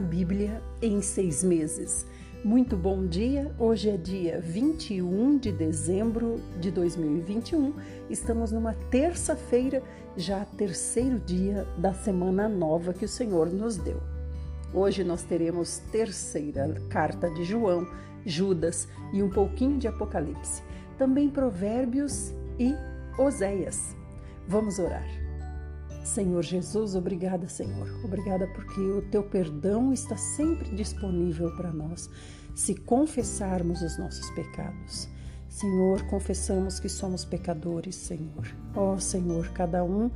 [0.00, 2.06] Bíblia em seis meses.
[2.42, 7.74] Muito bom dia, hoje é dia 21 de dezembro de 2021,
[8.08, 9.82] estamos numa terça-feira,
[10.16, 14.00] já terceiro dia da semana nova que o Senhor nos deu.
[14.72, 17.86] Hoje nós teremos terceira carta de João,
[18.24, 20.62] Judas e um pouquinho de Apocalipse,
[20.96, 22.74] também Provérbios e
[23.18, 23.94] Oséias.
[24.48, 25.19] Vamos orar.
[26.02, 27.88] Senhor Jesus, obrigada, Senhor.
[28.04, 32.08] Obrigada porque o teu perdão está sempre disponível para nós
[32.54, 35.08] se confessarmos os nossos pecados.
[35.48, 38.46] Senhor, confessamos que somos pecadores, Senhor.
[38.74, 40.10] Ó oh, Senhor, cada um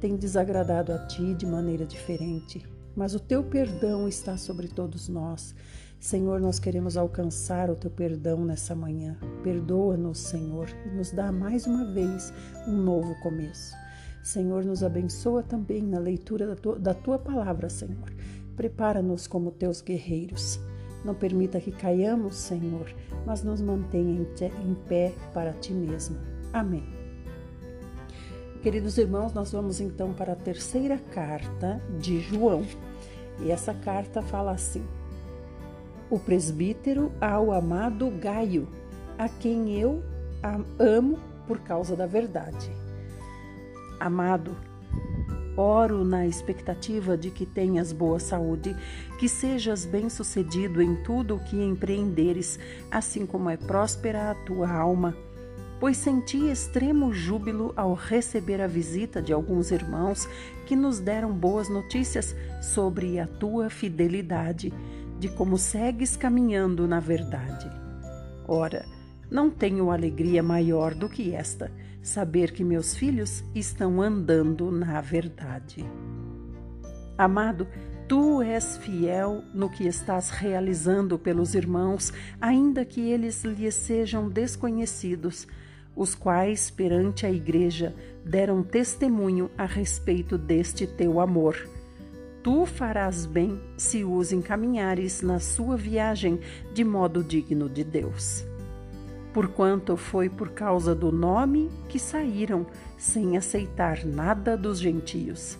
[0.00, 2.64] tem desagradado a ti de maneira diferente,
[2.96, 5.54] mas o teu perdão está sobre todos nós.
[6.00, 9.18] Senhor, nós queremos alcançar o teu perdão nessa manhã.
[9.42, 12.32] Perdoa-nos, Senhor, e nos dá mais uma vez
[12.66, 13.74] um novo começo.
[14.22, 18.12] Senhor, nos abençoa também na leitura da tua, da tua palavra, Senhor.
[18.56, 20.60] Prepara-nos como teus guerreiros.
[21.04, 22.92] Não permita que caiamos, Senhor,
[23.24, 26.16] mas nos mantenha em pé para ti mesmo.
[26.52, 26.82] Amém.
[28.62, 32.66] Queridos irmãos, nós vamos então para a terceira carta de João.
[33.40, 34.84] E essa carta fala assim:
[36.10, 38.68] O presbítero ao amado Gaio,
[39.16, 40.02] a quem eu
[40.78, 42.70] amo por causa da verdade.
[44.00, 44.56] Amado,
[45.56, 48.76] oro na expectativa de que tenhas boa saúde,
[49.18, 55.16] que sejas bem-sucedido em tudo o que empreenderes, assim como é próspera a tua alma.
[55.80, 60.28] Pois senti extremo júbilo ao receber a visita de alguns irmãos
[60.66, 64.72] que nos deram boas notícias sobre a tua fidelidade,
[65.18, 67.68] de como segues caminhando na verdade.
[68.46, 68.84] Ora,
[69.30, 71.70] não tenho alegria maior do que esta
[72.08, 75.84] saber que meus filhos estão andando na verdade.
[77.16, 77.68] Amado,
[78.08, 85.46] tu és fiel no que estás realizando pelos irmãos, ainda que eles lhes sejam desconhecidos,
[85.94, 91.56] os quais, perante a Igreja, deram testemunho a respeito deste teu amor.
[92.42, 96.40] Tu farás bem se os encaminhares na sua viagem
[96.72, 98.47] de modo digno de Deus
[99.32, 102.66] porquanto foi por causa do nome que saíram,
[102.96, 105.58] sem aceitar nada dos gentios.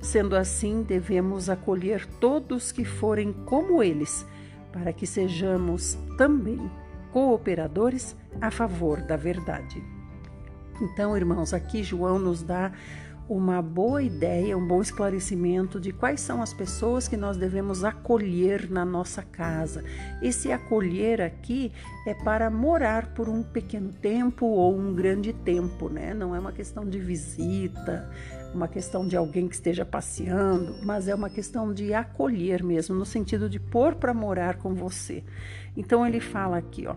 [0.00, 4.26] Sendo assim, devemos acolher todos que forem como eles,
[4.72, 6.70] para que sejamos também
[7.12, 9.82] cooperadores a favor da verdade.
[10.80, 12.72] Então, irmãos, aqui João nos dá
[13.28, 18.70] uma boa ideia, um bom esclarecimento de quais são as pessoas que nós devemos acolher
[18.70, 19.82] na nossa casa.
[20.22, 21.72] Esse acolher aqui
[22.06, 26.14] é para morar por um pequeno tempo ou um grande tempo, né?
[26.14, 28.08] Não é uma questão de visita,
[28.54, 33.04] uma questão de alguém que esteja passeando, mas é uma questão de acolher mesmo, no
[33.04, 35.24] sentido de pôr para morar com você.
[35.76, 36.94] Então ele fala aqui, ó.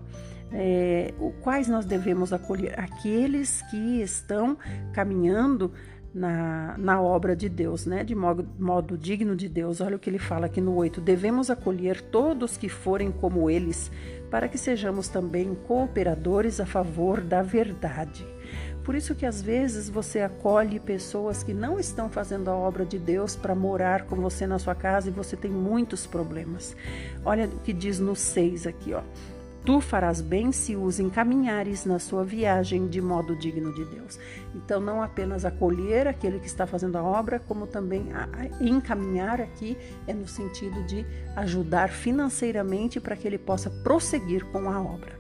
[0.51, 1.13] É,
[1.44, 2.79] quais nós devemos acolher?
[2.79, 4.57] Aqueles que estão
[4.94, 5.72] caminhando
[6.13, 8.03] na, na obra de Deus, né?
[8.03, 9.81] de modo, modo digno de Deus.
[9.81, 13.91] Olha o que ele fala aqui no 8: devemos acolher todos que forem como eles,
[14.29, 18.25] para que sejamos também cooperadores a favor da verdade.
[18.83, 22.97] Por isso que às vezes você acolhe pessoas que não estão fazendo a obra de
[22.97, 26.75] Deus para morar com você na sua casa e você tem muitos problemas.
[27.23, 29.03] Olha o que diz no 6 aqui, ó.
[29.65, 34.17] Tu farás bem se os encaminhares na sua viagem de modo digno de Deus.
[34.55, 38.07] Então, não apenas acolher aquele que está fazendo a obra, como também
[38.61, 39.77] encaminhar aqui
[40.07, 41.05] é no sentido de
[41.35, 45.19] ajudar financeiramente para que ele possa prosseguir com a obra.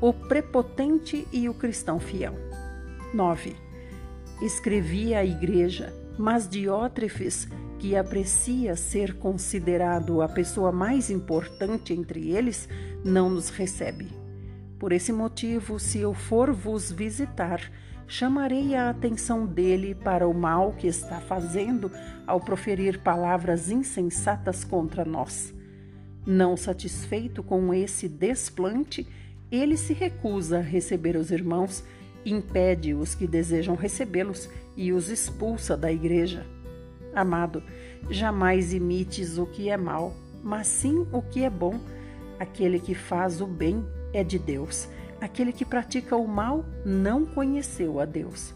[0.00, 2.34] O prepotente e o cristão fiel.
[3.14, 3.54] 9.
[4.42, 7.48] Escrevi à igreja, mas Diótrefes
[7.80, 12.68] que aprecia ser considerado a pessoa mais importante entre eles,
[13.02, 14.06] não nos recebe.
[14.78, 17.72] Por esse motivo, se eu for vos visitar,
[18.06, 21.90] chamarei a atenção dele para o mal que está fazendo
[22.26, 25.54] ao proferir palavras insensatas contra nós.
[26.26, 29.06] Não satisfeito com esse desplante,
[29.50, 31.82] ele se recusa a receber os irmãos,
[32.26, 36.46] impede os que desejam recebê-los e os expulsa da igreja.
[37.14, 37.62] Amado,
[38.08, 41.78] jamais imites o que é mal, mas sim o que é bom.
[42.38, 44.88] Aquele que faz o bem é de Deus.
[45.20, 48.54] Aquele que pratica o mal não conheceu a Deus.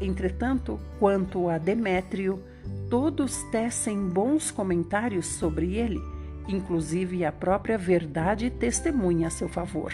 [0.00, 2.42] Entretanto, quanto a Demétrio,
[2.90, 6.00] todos tecem bons comentários sobre ele,
[6.48, 9.92] inclusive a própria verdade testemunha a seu favor.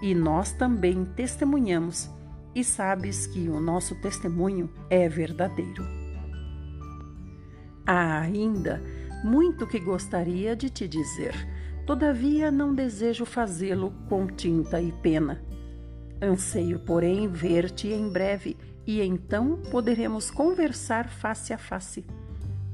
[0.00, 2.08] E nós também testemunhamos,
[2.54, 5.84] e sabes que o nosso testemunho é verdadeiro.
[7.86, 8.82] Há ainda
[9.24, 11.34] muito que gostaria de te dizer,
[11.86, 15.42] todavia não desejo fazê-lo com tinta e pena.
[16.22, 18.56] Anseio, porém, ver-te em breve
[18.86, 22.04] e então poderemos conversar face a face.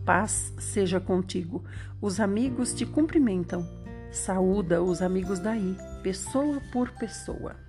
[0.05, 1.65] Paz seja contigo.
[2.01, 3.67] Os amigos te cumprimentam.
[4.11, 7.66] Saúda os amigos daí, pessoa por pessoa.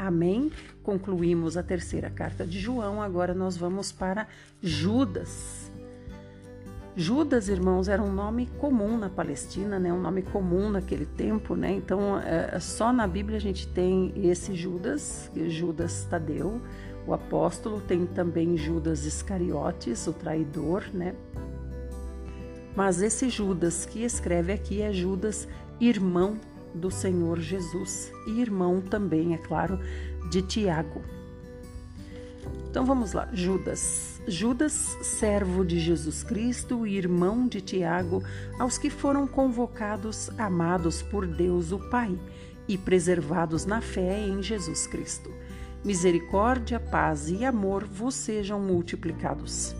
[0.00, 0.50] Amém?
[0.82, 3.02] Concluímos a terceira carta de João.
[3.02, 4.26] Agora nós vamos para
[4.62, 5.70] Judas.
[6.96, 9.92] Judas, irmãos, era um nome comum na Palestina, né?
[9.92, 11.72] Um nome comum naquele tempo, né?
[11.72, 16.62] Então, é, só na Bíblia a gente tem esse Judas, Judas Tadeu,
[17.06, 21.14] o apóstolo, tem também Judas Iscariotes, o traidor, né?
[22.74, 25.46] Mas esse Judas que escreve aqui é Judas,
[25.78, 26.38] irmão
[26.74, 29.78] do Senhor Jesus e irmão também, é claro,
[30.30, 31.02] de Tiago.
[32.70, 34.20] Então vamos lá, Judas.
[34.28, 34.72] Judas,
[35.02, 38.22] servo de Jesus Cristo e irmão de Tiago,
[38.58, 42.16] aos que foram convocados, amados por Deus o Pai
[42.68, 45.32] e preservados na fé em Jesus Cristo.
[45.84, 49.74] Misericórdia, paz e amor vos sejam multiplicados.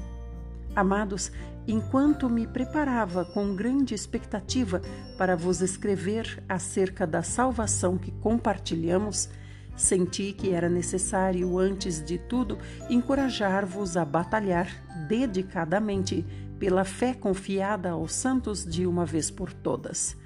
[0.74, 1.30] Amados,
[1.66, 4.80] enquanto me preparava com grande expectativa
[5.16, 9.28] para vos escrever acerca da salvação que compartilhamos,
[9.76, 12.58] senti que era necessário, antes de tudo,
[12.88, 14.68] encorajar-vos a batalhar
[15.08, 16.24] dedicadamente
[16.58, 20.16] pela fé confiada aos santos de uma vez por todas.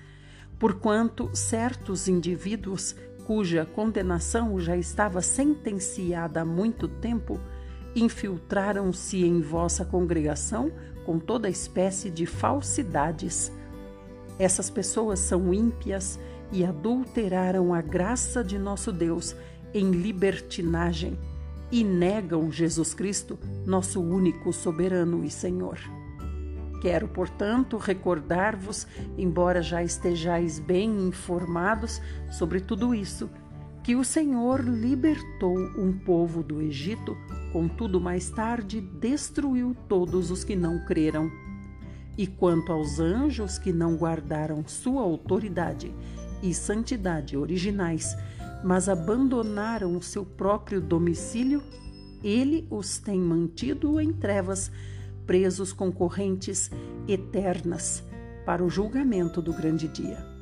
[0.59, 2.97] Porquanto certos indivíduos,
[3.27, 7.41] cuja condenação já estava sentenciada há muito tempo,
[7.95, 10.73] infiltraram-se em vossa congregação
[11.05, 13.53] com toda espécie de falsidades.
[14.39, 16.19] Essas pessoas são ímpias
[16.51, 19.37] e adulteraram a graça de nosso Deus
[19.73, 21.19] em libertinagem
[21.71, 25.79] e negam Jesus Cristo, nosso único soberano e Senhor.
[26.81, 28.87] Quero, portanto, recordar-vos,
[29.17, 33.31] embora já estejais bem informados sobre tudo isso,
[33.85, 37.17] que o Senhor libertou um povo do Egito
[37.55, 41.31] Contudo, mais tarde destruiu todos os que não creram.
[42.19, 45.95] E quanto aos anjos que não guardaram sua autoridade
[46.43, 48.17] e santidade originais,
[48.65, 51.63] mas abandonaram o seu próprio domicílio,
[52.25, 54.69] ele os tem mantido em trevas,
[55.25, 56.73] presos com correntes
[57.07, 58.03] eternas,
[58.45, 60.34] para o julgamento do grande dia.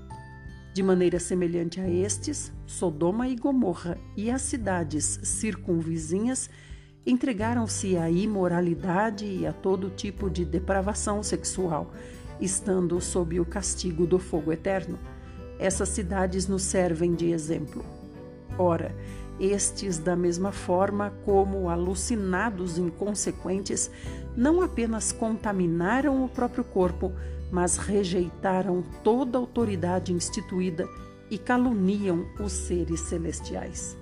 [0.72, 6.48] De maneira semelhante a estes, Sodoma e Gomorra e as cidades circunvizinhas
[7.04, 11.92] entregaram-se à imoralidade e a todo tipo de depravação sexual,
[12.40, 14.98] estando sob o castigo do fogo eterno.
[15.58, 17.84] Essas cidades nos servem de exemplo.
[18.58, 18.96] Ora,
[19.38, 23.90] estes, da mesma forma como alucinados inconsequentes,
[24.34, 27.12] não apenas contaminaram o próprio corpo,
[27.52, 30.88] mas rejeitaram toda autoridade instituída
[31.30, 33.94] e caluniam os seres celestiais.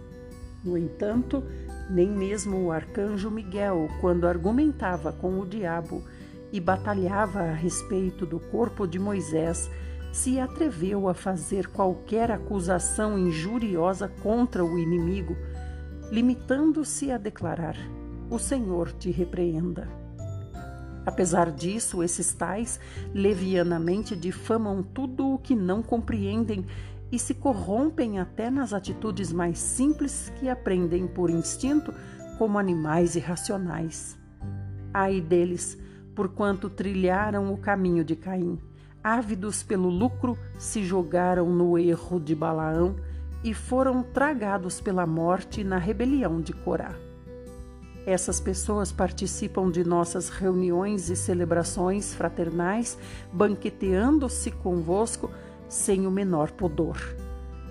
[0.64, 1.43] No entanto,
[1.91, 6.05] nem mesmo o arcanjo Miguel, quando argumentava com o diabo
[6.52, 9.69] e batalhava a respeito do corpo de Moisés,
[10.12, 15.37] se atreveu a fazer qualquer acusação injuriosa contra o inimigo,
[16.11, 17.76] limitando-se a declarar:
[18.31, 19.99] O Senhor te repreenda.
[21.10, 22.79] Apesar disso, esses tais
[23.12, 26.64] levianamente difamam tudo o que não compreendem
[27.10, 31.93] e se corrompem até nas atitudes mais simples que aprendem por instinto
[32.38, 34.17] como animais irracionais.
[34.94, 35.76] Ai deles,
[36.14, 38.56] porquanto trilharam o caminho de Caim.
[39.02, 42.94] Ávidos pelo lucro, se jogaram no erro de Balaão
[43.43, 46.94] e foram tragados pela morte na rebelião de Corá.
[48.06, 52.96] Essas pessoas participam de nossas reuniões e celebrações fraternais,
[53.32, 55.30] banqueteando-se convosco
[55.69, 56.96] sem o menor pudor.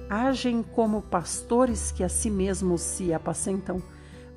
[0.09, 3.81] Agem como pastores que a si mesmos se apacentam,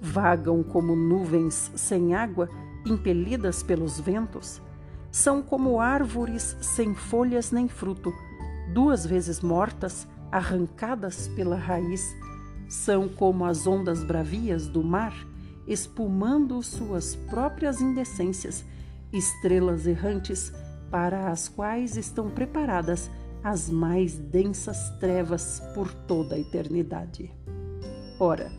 [0.00, 2.48] vagam como nuvens sem água,
[2.84, 4.60] impelidas pelos ventos.
[5.10, 8.12] São como árvores sem folhas nem fruto,
[8.72, 12.16] duas vezes mortas, arrancadas pela raiz.
[12.68, 15.14] São como as ondas bravias do mar,
[15.66, 18.64] espumando suas próprias indecências,
[19.12, 20.52] estrelas errantes
[20.90, 23.10] para as quais estão preparadas
[23.42, 27.30] as mais densas trevas por toda a eternidade.
[28.18, 28.52] Ora,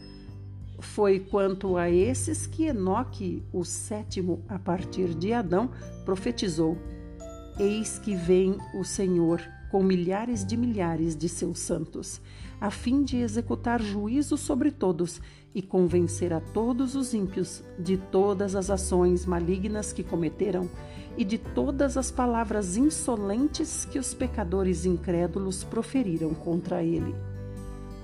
[0.79, 5.71] foi quanto a esses que Enoque, o sétimo a partir de Adão,
[6.03, 6.77] profetizou:
[7.57, 9.41] Eis que vem o Senhor
[9.71, 12.21] com milhares de milhares de seus santos,
[12.59, 15.21] a fim de executar juízo sobre todos
[15.55, 20.69] e convencer a todos os ímpios de todas as ações malignas que cometeram
[21.15, 27.13] e de todas as palavras insolentes que os pecadores incrédulos proferiram contra ele.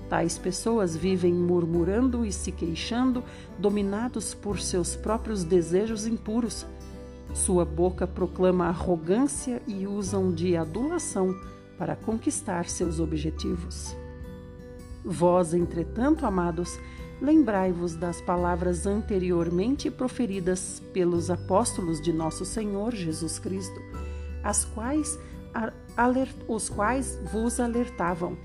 [0.08, 3.22] Tais pessoas vivem murmurando e se queixando,
[3.58, 6.66] dominados por seus próprios desejos impuros.
[7.32, 11.32] Sua boca proclama arrogância e usam de adulação
[11.78, 13.94] para conquistar seus objetivos.
[15.04, 16.78] Vós, entretanto, amados,
[17.20, 23.80] lembrai-vos das palavras anteriormente proferidas pelos apóstolos de nosso Senhor Jesus Cristo,
[24.42, 25.18] as quais,
[26.48, 28.36] os quais vos alertavam.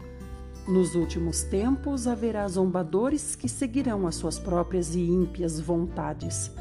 [0.68, 6.52] Nos últimos tempos haverá zombadores que seguirão as suas próprias e ímpias vontades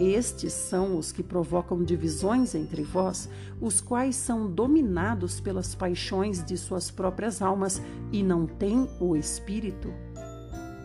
[0.00, 3.28] estes são os que provocam divisões entre vós,
[3.60, 9.92] os quais são dominados pelas paixões de suas próprias almas e não têm o Espírito.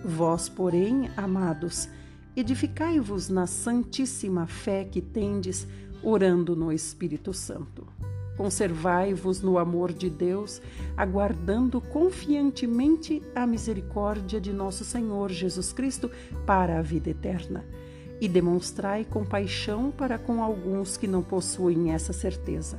[0.08, 1.90] Vós, porém, amados,
[2.38, 5.68] edificai-vos na santíssima fé que tendes,
[6.04, 7.88] orando no Espírito Santo.
[8.38, 10.62] Conservai-vos no amor de Deus,
[10.96, 16.12] aguardando confiantemente a misericórdia de nosso Senhor Jesus Cristo
[16.46, 17.66] para a vida eterna
[18.22, 22.78] e demonstrai compaixão para com alguns que não possuem essa certeza.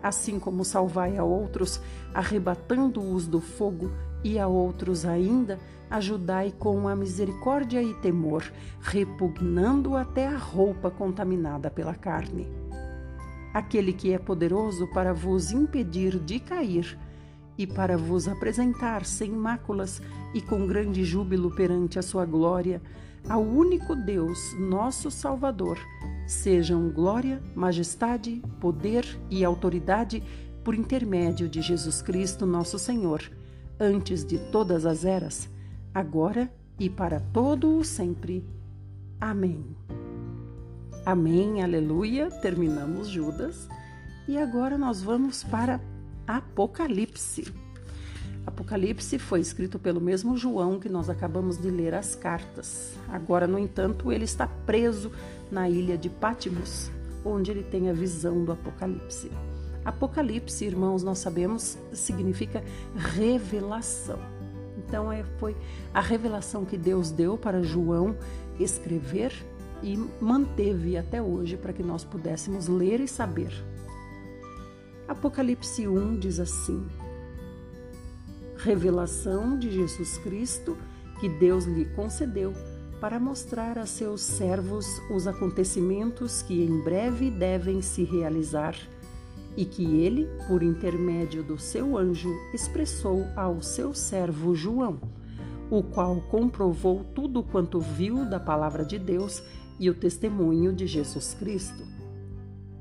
[0.00, 1.80] Assim como salvai a outros,
[2.14, 3.90] arrebatando-os do fogo,
[4.26, 5.56] e a outros ainda,
[5.90, 8.44] ajudai com a misericórdia e temor,
[8.80, 12.48] repugnando até a roupa contaminada pela carne.
[13.54, 16.98] Aquele que é poderoso para vos impedir de cair
[17.56, 20.02] e para vos apresentar sem máculas
[20.34, 22.82] e com grande júbilo perante a sua glória,
[23.28, 25.78] ao único Deus, nosso Salvador,
[26.26, 30.22] sejam glória, majestade, poder e autoridade
[30.62, 33.22] por intermédio de Jesus Cristo, nosso Senhor,
[33.80, 35.48] antes de todas as eras,
[35.96, 38.44] agora e para todo o sempre.
[39.18, 39.64] Amém.
[41.06, 42.30] Amém, aleluia.
[42.30, 43.66] Terminamos Judas
[44.28, 45.80] e agora nós vamos para
[46.26, 47.50] Apocalipse.
[48.46, 52.92] Apocalipse foi escrito pelo mesmo João que nós acabamos de ler as cartas.
[53.08, 55.10] Agora, no entanto, ele está preso
[55.50, 56.90] na ilha de Pátimos,
[57.24, 59.30] onde ele tem a visão do Apocalipse.
[59.82, 62.62] Apocalipse, irmãos, nós sabemos, significa
[62.94, 64.35] revelação.
[64.86, 65.56] Então, é, foi
[65.92, 68.16] a revelação que Deus deu para João
[68.58, 69.32] escrever
[69.82, 73.52] e manteve até hoje para que nós pudéssemos ler e saber.
[75.08, 76.86] Apocalipse 1 diz assim:
[78.56, 80.76] revelação de Jesus Cristo
[81.20, 82.52] que Deus lhe concedeu
[83.00, 88.76] para mostrar a seus servos os acontecimentos que em breve devem se realizar
[89.56, 95.00] e que ele, por intermédio do seu anjo, expressou ao seu servo João,
[95.70, 99.42] o qual comprovou tudo quanto viu da palavra de Deus
[99.80, 101.82] e o testemunho de Jesus Cristo.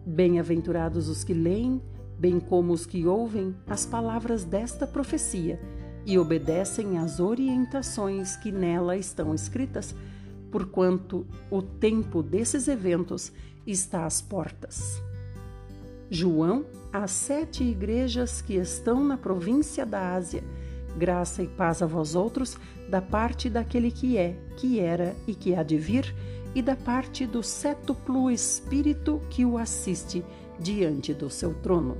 [0.05, 1.82] Bem-aventurados os que leem
[2.17, 5.60] bem como os que ouvem as palavras desta profecia
[6.05, 9.96] e obedecem às orientações que nela estão escritas,
[10.51, 13.32] porquanto o tempo desses eventos
[13.65, 15.01] está às portas.
[16.15, 20.41] João, às sete igrejas que estão na província da Ásia,
[20.98, 22.57] graça e paz a vós outros,
[22.89, 26.15] da parte daquele que é, que era e que há de vir,
[26.55, 30.24] e da parte do sétuplo Espírito que o assiste
[30.57, 31.98] diante do seu trono,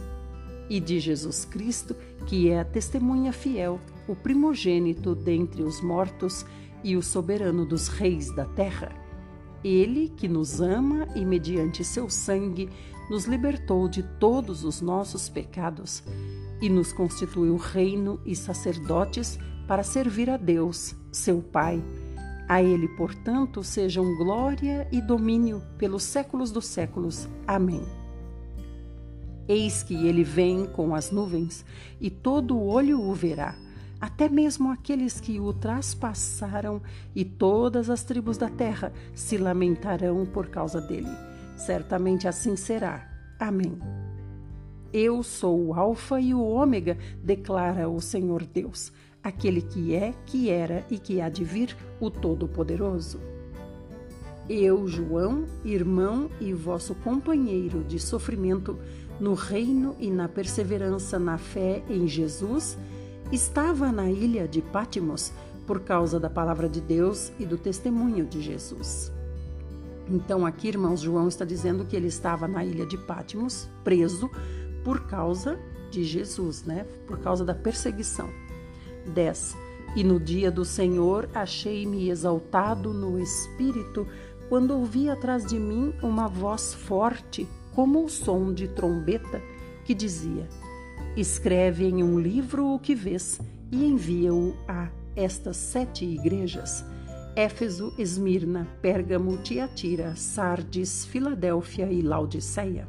[0.70, 1.94] e de Jesus Cristo,
[2.26, 6.46] que é a testemunha fiel, o primogênito dentre os mortos
[6.82, 8.94] e o soberano dos reis da terra.
[9.62, 12.70] Ele que nos ama e, mediante seu sangue,
[13.10, 16.04] nos libertou de todos os nossos pecados
[16.62, 21.84] e nos constituiu reino e sacerdotes para servir a Deus, seu Pai.
[22.48, 27.28] A Ele, portanto, sejam glória e domínio pelos séculos dos séculos.
[27.48, 27.84] Amém.
[29.48, 31.64] Eis que ele vem com as nuvens,
[32.02, 33.56] e todo olho o verá,
[34.02, 36.82] até mesmo aqueles que o traspassaram,
[37.16, 41.35] e todas as tribos da terra se lamentarão por causa dele.
[41.56, 43.10] Certamente assim será.
[43.40, 43.78] Amém.
[44.94, 50.50] Eu sou o Alfa e o Ômega, declara o Senhor Deus, aquele que é, que
[50.50, 53.20] era e que há de vir, o Todo-Poderoso.
[54.48, 58.78] Eu, João, irmão e vosso companheiro de sofrimento,
[59.20, 62.78] no reino e na perseverança na fé em Jesus,
[63.32, 65.34] estava na ilha de Pátimos
[65.66, 69.15] por causa da palavra de Deus e do testemunho de Jesus.
[70.10, 74.30] Então, aqui, irmãos, João está dizendo que ele estava na ilha de Pátimos, preso
[74.84, 75.60] por causa
[75.90, 76.86] de Jesus, né?
[77.08, 78.30] Por causa da perseguição.
[79.14, 79.56] 10.
[79.96, 84.08] E no dia do Senhor achei-me exaltado no espírito,
[84.50, 89.42] quando ouvi atrás de mim uma voz forte, como o som de trombeta,
[89.84, 90.48] que dizia:
[91.16, 93.40] Escreve em um livro o que vês
[93.72, 96.86] e envia-o a estas sete igrejas:
[97.36, 102.88] Éfeso, Esmirna, Pérgamo, Tiatira, Sardes, Filadélfia e Laodiceia.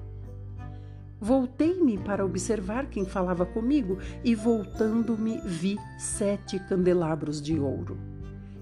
[1.20, 7.98] Voltei-me para observar quem falava comigo e, voltando-me, vi sete candelabros de ouro.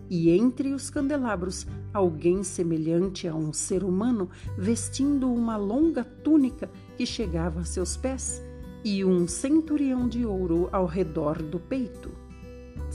[0.08, 7.04] E entre os candelabros, alguém semelhante a um ser humano, vestindo uma longa túnica que
[7.04, 8.42] chegava a seus pés,
[8.82, 12.10] e um centurião de ouro ao redor do peito.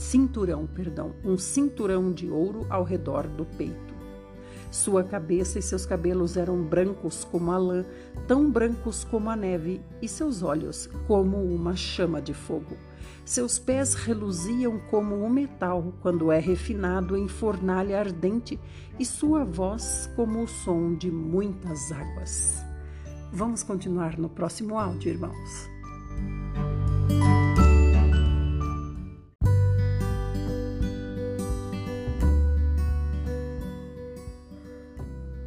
[0.00, 3.94] Cinturão, perdão, um cinturão de ouro ao redor do peito.
[4.70, 7.84] Sua cabeça e seus cabelos eram brancos como a lã,
[8.26, 12.78] tão brancos como a neve, e seus olhos como uma chama de fogo.
[13.26, 18.58] Seus pés reluziam como o metal quando é refinado em fornalha ardente,
[18.98, 22.64] e sua voz como o som de muitas águas.
[23.30, 25.68] Vamos continuar no próximo áudio, irmãos.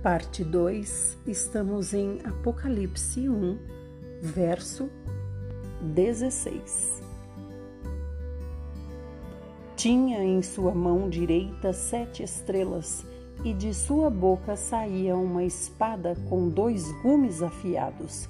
[0.03, 3.57] Parte 2, estamos em Apocalipse 1,
[4.22, 4.89] verso
[5.81, 7.01] 16.
[9.77, 13.05] Tinha em sua mão direita sete estrelas,
[13.45, 18.27] e de sua boca saía uma espada com dois gumes afiados.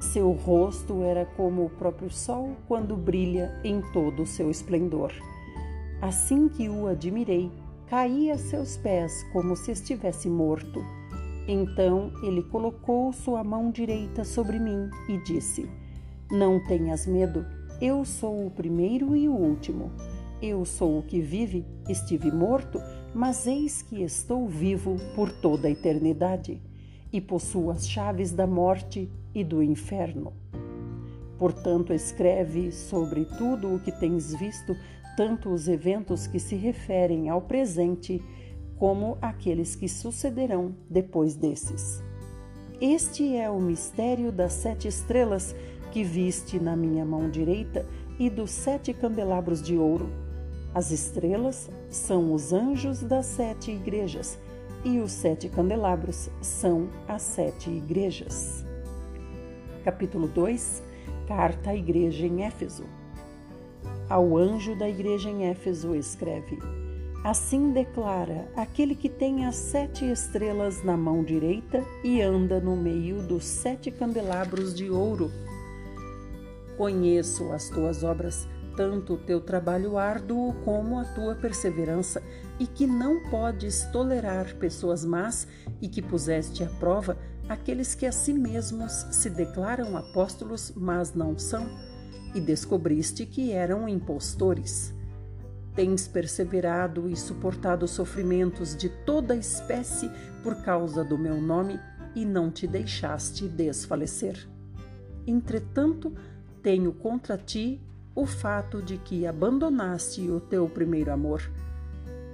[0.00, 5.12] Seu rosto era como o próprio sol quando brilha em todo o seu esplendor.
[6.00, 7.52] Assim que o admirei,
[7.86, 10.82] caí a seus pés como se estivesse morto.
[11.46, 15.68] Então ele colocou sua mão direita sobre mim e disse:
[16.30, 17.44] Não tenhas medo,
[17.80, 19.90] eu sou o primeiro e o último.
[20.40, 22.80] Eu sou o que vive, estive morto,
[23.14, 26.60] mas eis que estou vivo por toda a eternidade
[27.12, 30.32] e possuo as chaves da morte e do inferno.
[31.38, 34.76] Portanto, escreve sobre tudo o que tens visto,
[35.16, 38.22] tanto os eventos que se referem ao presente
[38.82, 42.02] como aqueles que sucederão depois desses.
[42.80, 45.54] Este é o mistério das sete estrelas
[45.92, 47.86] que viste na minha mão direita
[48.18, 50.10] e dos sete candelabros de ouro.
[50.74, 54.36] As estrelas são os anjos das sete igrejas
[54.84, 58.64] e os sete candelabros são as sete igrejas.
[59.84, 60.82] Capítulo 2
[61.28, 62.86] Carta à Igreja em Éfeso.
[64.10, 66.58] Ao anjo da igreja em Éfeso escreve:
[67.24, 73.22] Assim declara aquele que tem as sete estrelas na mão direita e anda no meio
[73.22, 75.30] dos sete candelabros de ouro.
[76.76, 82.20] Conheço as tuas obras, tanto o teu trabalho árduo como a tua perseverança,
[82.58, 85.46] e que não podes tolerar pessoas más,
[85.80, 87.16] e que puseste à prova
[87.48, 91.68] aqueles que a si mesmos se declaram apóstolos, mas não são,
[92.34, 94.92] e descobriste que eram impostores.
[95.74, 100.10] Tens perseverado e suportado sofrimentos de toda espécie
[100.42, 101.80] por causa do meu nome
[102.14, 104.46] e não te deixaste desfalecer.
[105.26, 106.12] Entretanto,
[106.62, 107.80] tenho contra ti
[108.14, 111.42] o fato de que abandonaste o teu primeiro amor.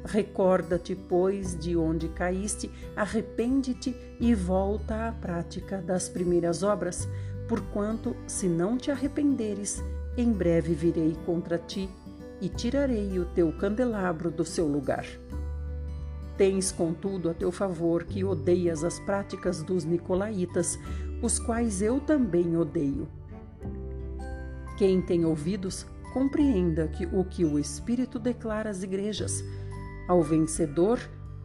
[0.04, 7.08] Recorda-te, pois, de onde caíste, arrepende-te e volta à prática das primeiras obras,
[7.48, 9.82] porquanto, se não te arrependeres,
[10.16, 11.88] em breve virei contra ti
[12.40, 15.06] e tirarei o teu candelabro do seu lugar.
[16.36, 20.78] Tens, contudo, a teu favor que odeias as práticas dos nicolaítas,
[21.20, 23.08] os quais eu também odeio.
[24.78, 29.42] Quem tem ouvidos, compreenda que o que o Espírito declara às igrejas.
[30.06, 31.00] Ao vencedor,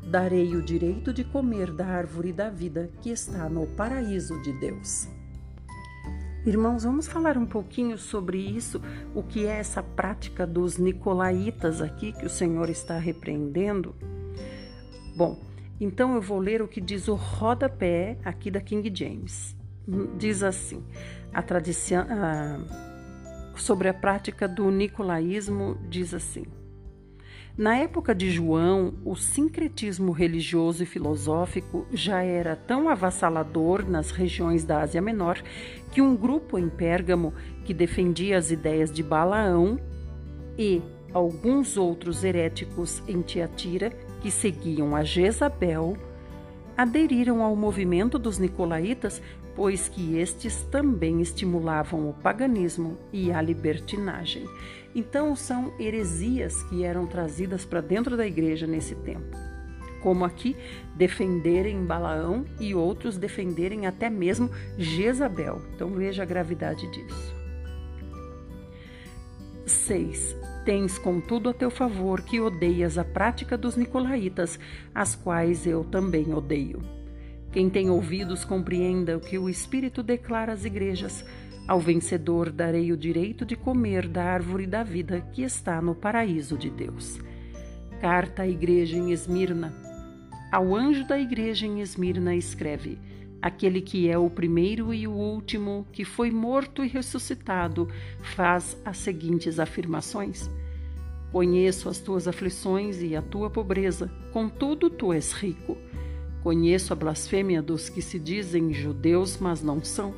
[0.05, 5.07] darei o direito de comer da árvore da vida que está no paraíso de Deus.
[6.45, 8.81] Irmãos, vamos falar um pouquinho sobre isso,
[9.15, 13.95] o que é essa prática dos nicolaítas aqui que o Senhor está repreendendo.
[15.15, 15.39] Bom,
[15.79, 19.55] então eu vou ler o que diz o rodapé aqui da King James.
[20.17, 20.83] Diz assim:
[21.33, 22.05] a tradição
[23.55, 26.43] sobre a prática do nicolaísmo diz assim:
[27.55, 34.63] na época de João, o sincretismo religioso e filosófico já era tão avassalador nas regiões
[34.63, 35.39] da Ásia Menor
[35.91, 37.31] que um grupo em Pérgamo
[37.63, 39.79] que defendia as ideias de Balaão
[40.57, 40.81] e
[41.13, 45.95] alguns outros heréticos em Tiatira que seguiam a Jezabel
[46.75, 49.21] aderiram ao movimento dos nicolaítas,
[49.55, 54.45] pois que estes também estimulavam o paganismo e a libertinagem.
[54.95, 59.35] Então são heresias que eram trazidas para dentro da igreja nesse tempo.
[60.01, 60.55] Como aqui
[60.95, 65.61] defenderem Balaão e outros defenderem até mesmo Jezabel.
[65.73, 67.33] Então veja a gravidade disso.
[69.65, 70.35] 6.
[70.65, 74.59] Tens, contudo, a teu favor que odeias a prática dos nicolaítas,
[74.93, 76.81] as quais eu também odeio.
[77.51, 81.23] Quem tem ouvidos, compreenda o que o Espírito declara às igrejas.
[81.65, 86.57] Ao vencedor darei o direito de comer da árvore da vida que está no paraíso
[86.57, 87.19] de Deus.
[88.01, 89.73] Carta à Igreja em Esmirna.
[90.51, 92.99] Ao anjo da igreja em Esmirna escreve:
[93.41, 97.87] Aquele que é o primeiro e o último, que foi morto e ressuscitado,
[98.21, 100.49] faz as seguintes afirmações:
[101.31, 105.77] Conheço as tuas aflições e a tua pobreza, contudo tu és rico.
[106.43, 110.13] Conheço a blasfêmia dos que se dizem judeus, mas não são.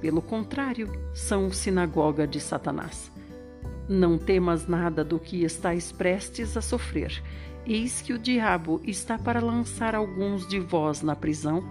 [0.00, 3.10] Pelo contrário, são sinagoga de Satanás.
[3.88, 7.22] Não temas nada do que estáis prestes a sofrer.
[7.66, 11.68] Eis que o diabo está para lançar alguns de vós na prisão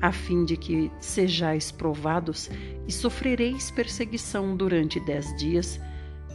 [0.00, 2.50] a fim de que sejais provados
[2.86, 5.80] e sofrereis perseguição durante dez dias.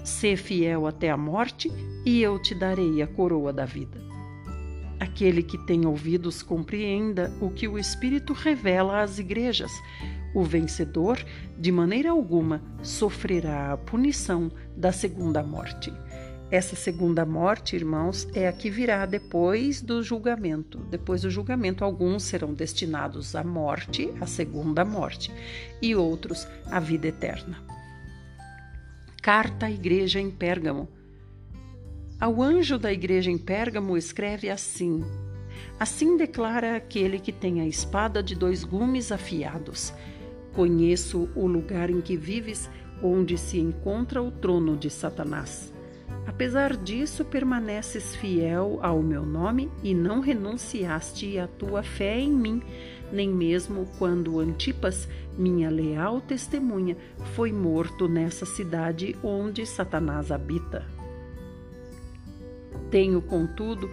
[0.04, 1.72] Sê fiel até a morte,
[2.04, 4.02] e eu te darei a coroa da vida.
[5.00, 9.72] Aquele que tem ouvidos compreenda o que o Espírito revela às igrejas.
[10.34, 11.24] O vencedor,
[11.58, 15.92] de maneira alguma, sofrerá a punição da segunda morte.
[16.50, 20.80] Essa segunda morte, irmãos, é a que virá depois do julgamento.
[20.90, 25.32] Depois do julgamento, alguns serão destinados à morte, à segunda morte,
[25.82, 27.58] e outros à vida eterna.
[29.22, 30.90] Carta à Igreja em Pérgamo.
[32.20, 35.04] Ao anjo da igreja em Pérgamo escreve assim:
[35.80, 39.94] Assim declara aquele que tem a espada de dois gumes afiados.
[40.54, 42.70] Conheço o lugar em que vives,
[43.02, 45.72] onde se encontra o trono de Satanás.
[46.28, 52.62] Apesar disso, permaneces fiel ao meu nome e não renunciaste à tua fé em mim,
[53.12, 56.96] nem mesmo quando Antipas, minha leal testemunha,
[57.34, 60.86] foi morto nessa cidade onde Satanás habita.
[62.90, 63.90] Tenho, contudo,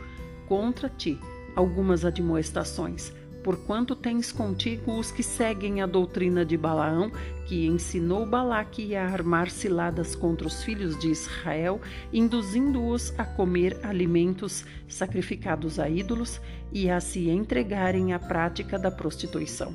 [0.47, 1.19] contra ti
[1.57, 3.13] algumas admoestações
[3.49, 7.11] porquanto tens contigo os que seguem a doutrina de Balaão,
[7.47, 11.81] que ensinou Balaque a armar ciladas contra os filhos de Israel,
[12.13, 19.75] induzindo-os a comer alimentos sacrificados a ídolos e a se entregarem à prática da prostituição.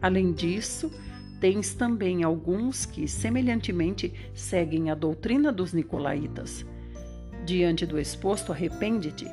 [0.00, 0.88] Além disso,
[1.40, 6.64] tens também alguns que, semelhantemente, seguem a doutrina dos nicolaítas.
[7.44, 9.26] Diante do exposto, arrepende-te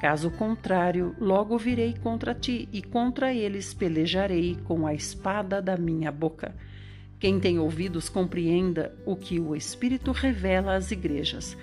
[0.00, 6.12] Caso contrário, logo virei contra ti e contra eles pelejarei com a espada da minha
[6.12, 6.54] boca.
[7.18, 11.56] Quem tem ouvidos compreenda o que o Espírito revela às igrejas.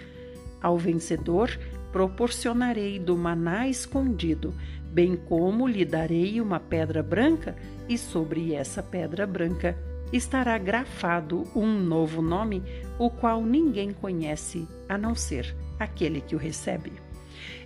[0.61, 1.57] Ao vencedor
[1.93, 4.53] proporcionarei do maná escondido,
[4.91, 7.55] bem como lhe darei uma pedra branca,
[7.87, 9.77] e sobre essa pedra branca
[10.11, 12.61] estará grafado um novo nome,
[12.99, 17.04] o qual ninguém conhece a não ser aquele que o recebe.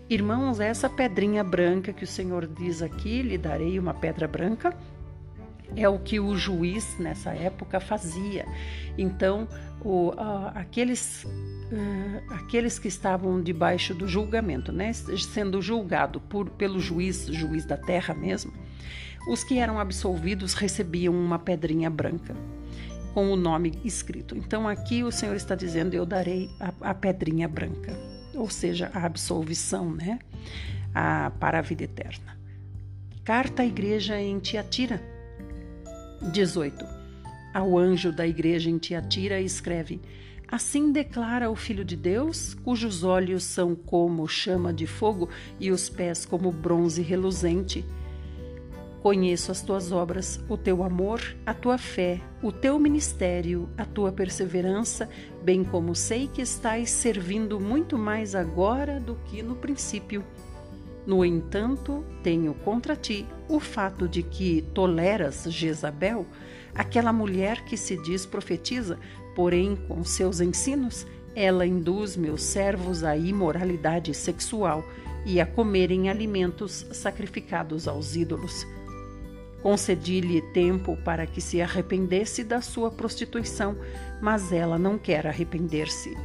[0.10, 4.76] Irmãos, essa pedrinha branca que o Senhor diz aqui, lhe darei uma pedra branca,
[5.76, 8.44] é o que o juiz nessa época fazia.
[8.98, 9.48] Então,
[9.86, 10.12] o,
[10.56, 17.64] aqueles, uh, aqueles que estavam debaixo do julgamento, né, sendo julgado por, pelo juiz, juiz
[17.64, 18.52] da terra mesmo,
[19.28, 22.36] os que eram absolvidos recebiam uma pedrinha branca
[23.14, 24.36] com o nome escrito.
[24.36, 29.06] Então, aqui o Senhor está dizendo: Eu darei a, a pedrinha branca ou seja, a
[29.06, 30.20] absolvição, né?
[30.94, 32.38] A, para a vida eterna.
[33.24, 35.02] Carta à igreja em Tiatira.
[36.32, 36.86] 18.
[37.54, 40.02] Ao anjo da igreja em Tiatira escreve:
[40.48, 45.90] Assim declara o Filho de Deus, cujos olhos são como chama de fogo e os
[45.90, 47.86] pés como bronze reluzente
[49.02, 54.12] Conheço as tuas obras, o teu amor, a tua fé, o teu ministério, a tua
[54.12, 55.08] perseverança,
[55.42, 60.22] bem como sei que estás servindo muito mais agora do que no princípio.
[61.08, 66.26] No entanto, tenho contra ti o fato de que toleras Jezabel,
[66.76, 69.00] aquela mulher que se diz profetiza,
[69.34, 74.84] porém, com seus ensinos, ela induz meus servos à imoralidade sexual
[75.26, 78.68] e a comerem alimentos sacrificados aos ídolos.
[79.62, 83.78] Concedi-lhe tempo para que se arrependesse da sua prostituição,
[84.22, 86.16] mas ela não quer arrepender-se.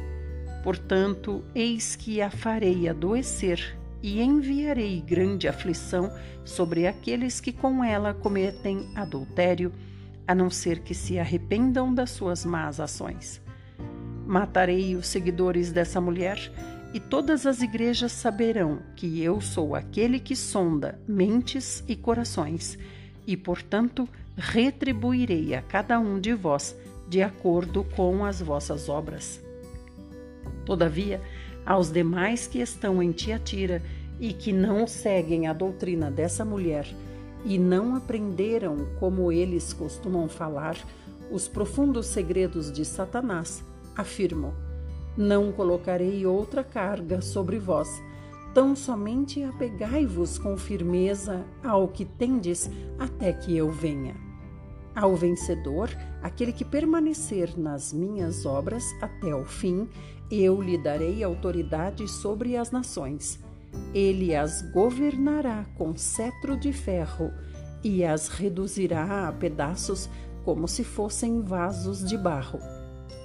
[0.63, 6.11] Portanto, eis que a farei adoecer e enviarei grande aflição
[6.43, 9.71] sobre aqueles que com ela cometem adultério,
[10.27, 13.41] a não ser que se arrependam das suas más ações.
[14.25, 16.51] Matarei os seguidores dessa mulher,
[16.93, 22.77] e todas as igrejas saberão que eu sou aquele que sonda mentes e corações,
[23.27, 26.75] e, portanto, retribuirei a cada um de vós
[27.07, 29.41] de acordo com as vossas obras.
[30.65, 31.21] Todavia,
[31.65, 33.81] aos demais que estão em Tiatira
[34.19, 36.87] e que não seguem a doutrina dessa mulher
[37.43, 40.75] e não aprenderam, como eles costumam falar,
[41.31, 43.63] os profundos segredos de Satanás,
[43.95, 44.53] afirmo:
[45.15, 48.01] Não colocarei outra carga sobre vós,
[48.55, 54.15] tão somente apegai-vos com firmeza ao que tendes até que eu venha.
[54.95, 55.89] Ao vencedor,
[56.23, 59.89] aquele que permanecer nas minhas obras até o fim,
[60.31, 63.43] eu lhe darei autoridade sobre as nações.
[63.93, 67.33] Ele as governará com cetro de ferro
[67.83, 70.09] e as reduzirá a pedaços
[70.45, 72.59] como se fossem vasos de barro.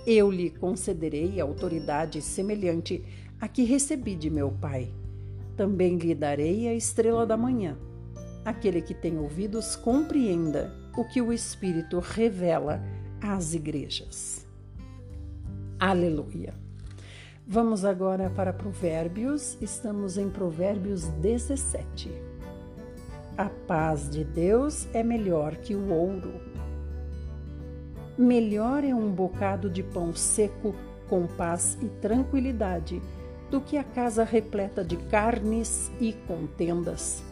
[0.04, 3.04] Eu lhe concederei autoridade semelhante
[3.40, 4.92] à que recebi de meu Pai.
[5.60, 7.76] Também lhe darei a estrela da manhã.
[8.46, 12.82] Aquele que tem ouvidos, compreenda o que o Espírito revela
[13.20, 14.48] às igrejas.
[15.78, 16.54] Aleluia.
[17.46, 22.10] Vamos agora para Provérbios, estamos em Provérbios 17.
[23.36, 26.40] A paz de Deus é melhor que o ouro.
[28.16, 30.74] Melhor é um bocado de pão seco
[31.06, 33.02] com paz e tranquilidade
[33.50, 37.22] do que a casa repleta de carnes e contendas.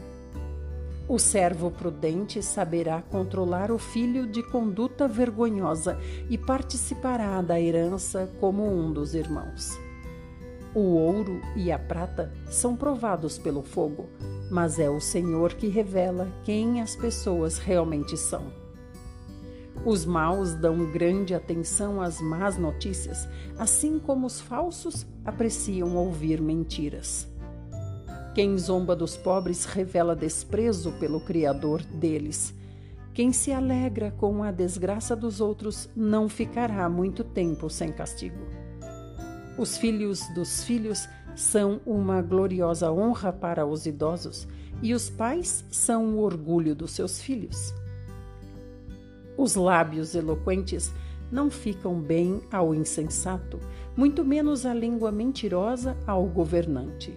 [1.09, 8.70] O servo prudente saberá controlar o filho de conduta vergonhosa e participará da herança como
[8.70, 9.78] um dos irmãos.
[10.74, 14.07] O ouro e a prata são provados pelo fogo,
[14.50, 18.67] mas é o Senhor que revela quem as pessoas realmente são.
[19.88, 23.27] Os maus dão grande atenção às más notícias,
[23.59, 27.27] assim como os falsos apreciam ouvir mentiras.
[28.35, 32.55] Quem zomba dos pobres revela desprezo pelo Criador deles.
[33.14, 38.46] Quem se alegra com a desgraça dos outros não ficará muito tempo sem castigo.
[39.57, 44.46] Os filhos dos filhos são uma gloriosa honra para os idosos,
[44.83, 47.72] e os pais são o orgulho dos seus filhos.
[49.38, 50.92] Os lábios eloquentes
[51.31, 53.61] não ficam bem ao insensato,
[53.96, 57.16] muito menos a língua mentirosa ao governante.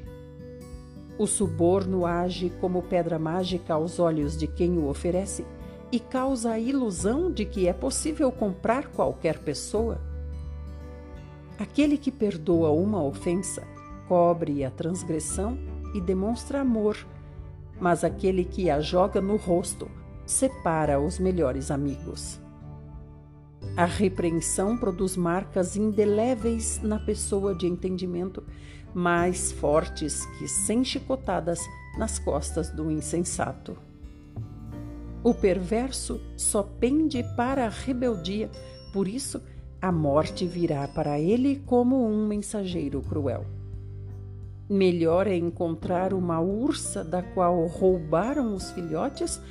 [1.17, 5.43] O suborno age como pedra mágica aos olhos de quem o oferece
[5.91, 9.99] e causa a ilusão de que é possível comprar qualquer pessoa.
[11.57, 13.63] Aquele que perdoa uma ofensa
[14.07, 15.57] cobre a transgressão
[15.95, 16.97] e demonstra amor,
[17.79, 19.89] mas aquele que a joga no rosto
[20.25, 22.39] separa os melhores amigos.
[23.77, 28.43] A repreensão produz marcas indeléveis na pessoa de entendimento
[28.93, 31.59] mais fortes que cem chicotadas
[31.97, 33.77] nas costas do insensato.
[35.23, 38.49] O perverso só pende para a rebeldia,
[38.91, 39.41] por isso
[39.81, 43.45] a morte virá para ele como um mensageiro cruel.
[44.69, 49.41] Melhor é encontrar uma ursa da qual roubaram os filhotes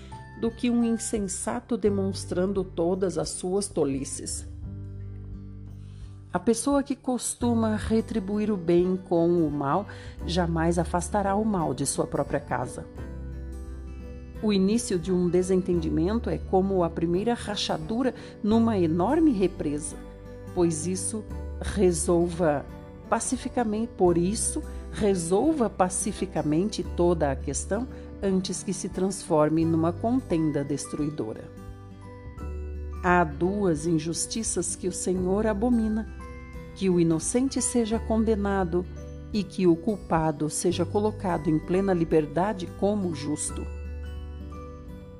[0.40, 4.48] do que um insensato demonstrando todas as suas tolices.
[6.33, 9.87] A pessoa que costuma retribuir o bem com o mal
[10.24, 12.87] jamais afastará o mal de sua própria casa.
[14.42, 19.96] O início de um desentendimento é como a primeira rachadura numa enorme represa,
[20.55, 21.22] pois isso
[21.61, 22.64] resolva
[23.09, 27.87] pacificamente, por isso, resolva pacificamente toda a questão
[28.22, 31.50] antes que se transforme numa contenda destruidora.
[33.02, 36.06] Há duas injustiças que o Senhor abomina
[36.74, 38.87] que o inocente seja condenado
[39.33, 43.66] e que o culpado seja colocado em plena liberdade como justo.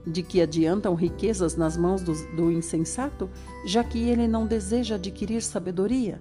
[0.07, 3.29] De que adiantam riquezas nas mãos do, do insensato,
[3.67, 6.21] já que ele não deseja adquirir sabedoria?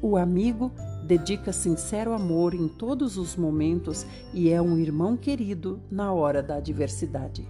[0.00, 0.72] O amigo
[1.06, 6.56] dedica sincero amor em todos os momentos e é um irmão querido na hora da
[6.56, 7.48] adversidade.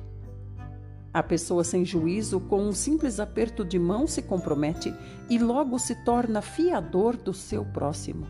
[1.13, 4.95] A pessoa sem juízo, com um simples aperto de mão, se compromete
[5.31, 8.27] e logo se torna fiador do seu próximo.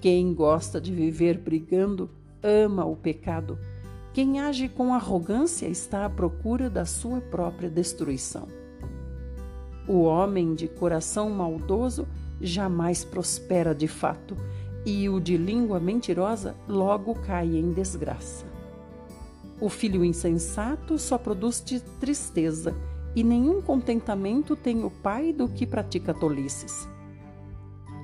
[0.00, 2.08] Quem gosta de viver brigando
[2.42, 3.58] ama o pecado.
[4.14, 8.48] Quem age com arrogância está à procura da sua própria destruição.
[9.86, 12.08] O homem de coração maldoso
[12.40, 14.36] jamais prospera de fato.
[14.86, 18.46] e o de língua mentirosa logo cai em desgraça.
[19.60, 21.60] O filho insensato só produz
[21.98, 22.72] tristeza,
[23.14, 26.88] e nenhum contentamento tem o pai do que pratica tolices.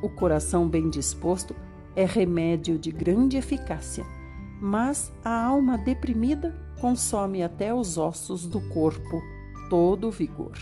[0.03, 1.55] O coração bem disposto
[1.95, 4.05] é remédio de grande eficácia,
[4.61, 9.23] mas a alma deprimida consome até os ossos do corpo
[9.68, 10.57] todo o vigor.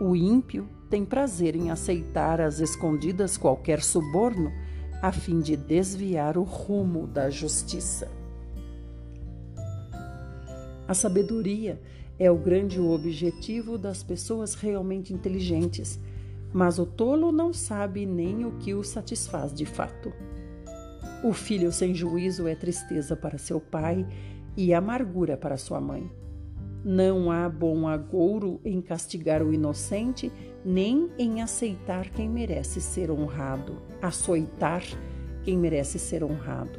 [0.00, 4.52] O ímpio tem prazer em aceitar às escondidas qualquer suborno,
[5.02, 8.08] a fim de desviar o rumo da justiça.
[10.88, 11.80] A sabedoria
[12.18, 15.98] é o grande objetivo das pessoas realmente inteligentes,
[16.52, 20.12] mas o tolo não sabe nem o que o satisfaz de fato.
[21.24, 24.06] O filho sem juízo é tristeza para seu pai
[24.56, 26.10] e amargura para sua mãe.
[26.88, 30.30] Não há bom agouro em castigar o inocente,
[30.64, 34.84] nem em aceitar quem merece ser honrado, açoitar
[35.42, 36.78] quem merece ser honrado.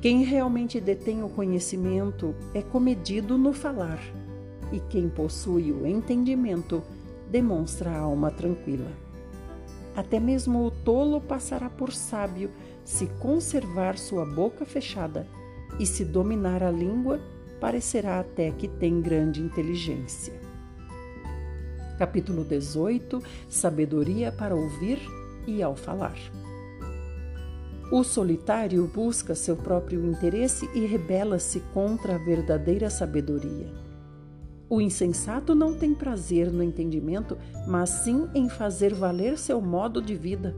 [0.00, 4.00] Quem realmente detém o conhecimento é comedido no falar,
[4.72, 6.82] e quem possui o entendimento
[7.30, 8.90] demonstra a alma tranquila.
[9.94, 12.50] Até mesmo o tolo passará por sábio
[12.86, 15.28] se conservar sua boca fechada,
[15.78, 17.20] e se dominar a língua,
[17.64, 20.34] parecerá até que tem grande inteligência.
[21.98, 24.98] Capítulo 18 Sabedoria para ouvir
[25.46, 26.14] e ao falar.
[27.90, 33.72] O solitário busca seu próprio interesse e rebela-se contra a verdadeira sabedoria.
[34.68, 40.14] O insensato não tem prazer no entendimento, mas sim em fazer valer seu modo de
[40.14, 40.54] vida.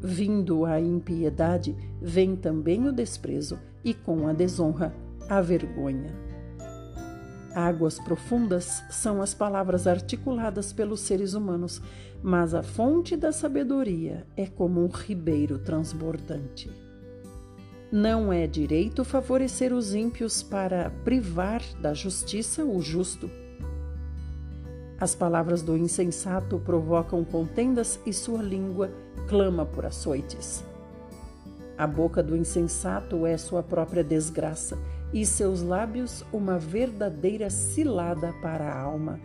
[0.00, 4.94] Vindo a impiedade, vem também o desprezo, e com a desonra,
[5.30, 6.12] a vergonha.
[7.54, 11.80] Águas profundas são as palavras articuladas pelos seres humanos,
[12.20, 16.70] mas a fonte da sabedoria é como um ribeiro transbordante.
[17.92, 23.30] Não é direito favorecer os ímpios para privar da justiça o justo.
[24.98, 28.90] As palavras do insensato provocam contendas e sua língua
[29.28, 30.64] clama por açoites.
[31.76, 34.78] A boca do insensato é sua própria desgraça
[35.12, 39.20] e seus lábios uma verdadeira cilada para a alma.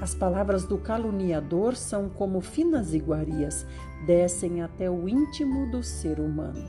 [0.00, 3.64] As palavras do caluniador são como finas iguarias,
[4.04, 6.66] descem até o íntimo do ser humano.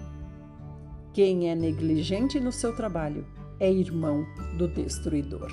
[1.14, 3.26] Quem é negligente no seu trabalho
[3.60, 4.26] é irmão
[4.58, 5.52] do destruidor.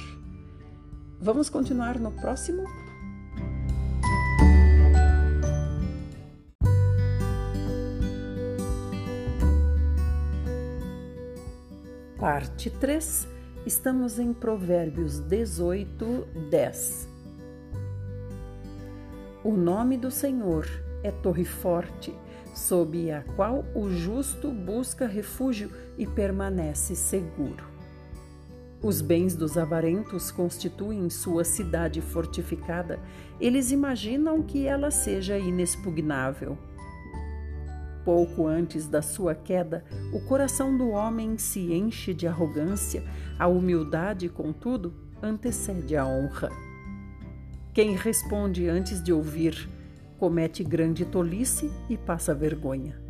[1.18, 2.64] Vamos continuar no próximo?
[12.20, 13.26] Parte 3,
[13.64, 17.08] estamos em Provérbios 18, 10.
[19.42, 20.68] O nome do Senhor
[21.02, 22.14] é torre forte,
[22.54, 27.64] sob a qual o justo busca refúgio e permanece seguro.
[28.82, 33.00] Os bens dos avarentos constituem sua cidade fortificada.
[33.40, 36.58] Eles imaginam que ela seja inexpugnável.
[38.04, 43.04] Pouco antes da sua queda, o coração do homem se enche de arrogância,
[43.38, 46.50] a humildade, contudo, antecede a honra.
[47.74, 49.68] Quem responde antes de ouvir
[50.18, 53.00] comete grande tolice e passa vergonha.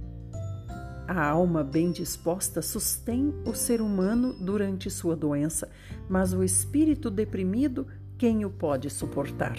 [1.09, 5.69] A alma bem disposta sustém o ser humano durante sua doença,
[6.09, 9.57] mas o espírito deprimido, quem o pode suportar?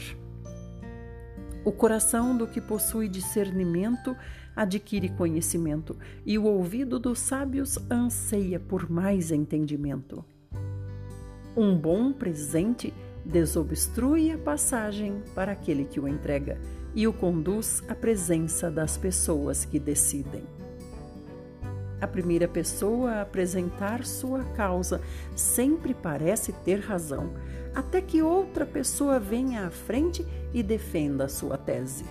[1.65, 4.15] O coração do que possui discernimento
[4.56, 10.24] adquire conhecimento, e o ouvido dos sábios anseia por mais entendimento.
[11.56, 12.94] Um bom presente
[13.26, 16.60] desobstrui a passagem para aquele que o entrega
[16.96, 20.44] e o conduz à presença das pessoas que decidem.
[22.02, 25.00] A primeira pessoa a apresentar sua causa
[25.36, 27.32] sempre parece ter razão,
[27.76, 32.04] até que outra pessoa venha à frente e defenda sua tese.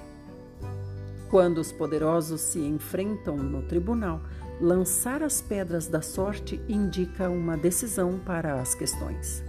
[1.30, 4.20] Quando os poderosos se enfrentam no tribunal,
[4.60, 9.44] lançar as pedras da sorte indica uma decisão para as questões.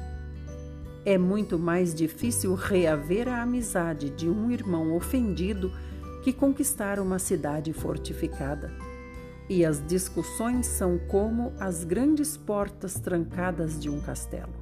[1.04, 5.72] É muito mais difícil reaver a amizade de um irmão ofendido
[6.22, 8.72] que conquistar uma cidade fortificada.
[9.50, 14.61] E as discussões são como as grandes portas trancadas de um castelo.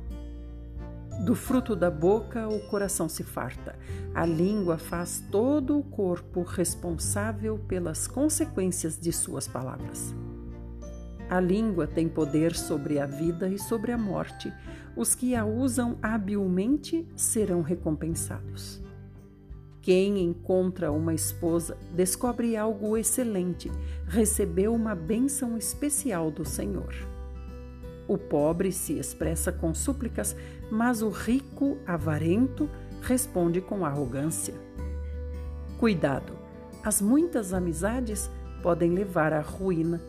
[1.19, 3.75] Do fruto da boca o coração se farta.
[4.15, 10.15] A língua faz todo o corpo responsável pelas consequências de suas palavras.
[11.29, 14.51] A língua tem poder sobre a vida e sobre a morte.
[14.95, 18.81] Os que a usam habilmente serão recompensados.
[19.81, 23.71] Quem encontra uma esposa descobre algo excelente,
[24.07, 27.18] recebeu uma bênção especial do Senhor.
[28.09, 30.35] O pobre se expressa com súplicas,
[30.71, 32.67] mas o rico, avarento,
[33.03, 34.55] responde com arrogância.
[35.77, 36.33] Cuidado!
[36.83, 38.27] As muitas amizades
[38.63, 40.01] podem levar à ruína,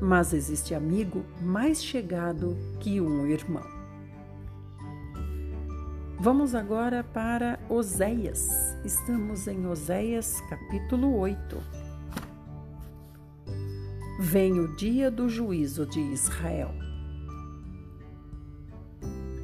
[0.00, 3.62] mas existe amigo mais chegado que um irmão.
[6.18, 8.48] Vamos agora para Oséias.
[8.84, 11.56] Estamos em Oséias capítulo 8.
[14.18, 16.87] Vem o dia do juízo de Israel.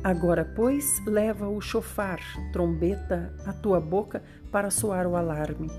[0.05, 2.21] Agora, pois, leva o chofar,
[2.53, 5.71] trombeta, à tua boca para soar o alarme.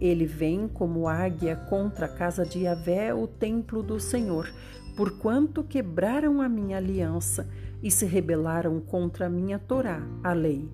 [0.00, 4.52] Ele vem como águia contra a casa de Yahvé, o templo do Senhor,
[4.96, 7.48] porquanto quebraram a minha aliança
[7.80, 10.68] e se rebelaram contra a minha Torá, a lei.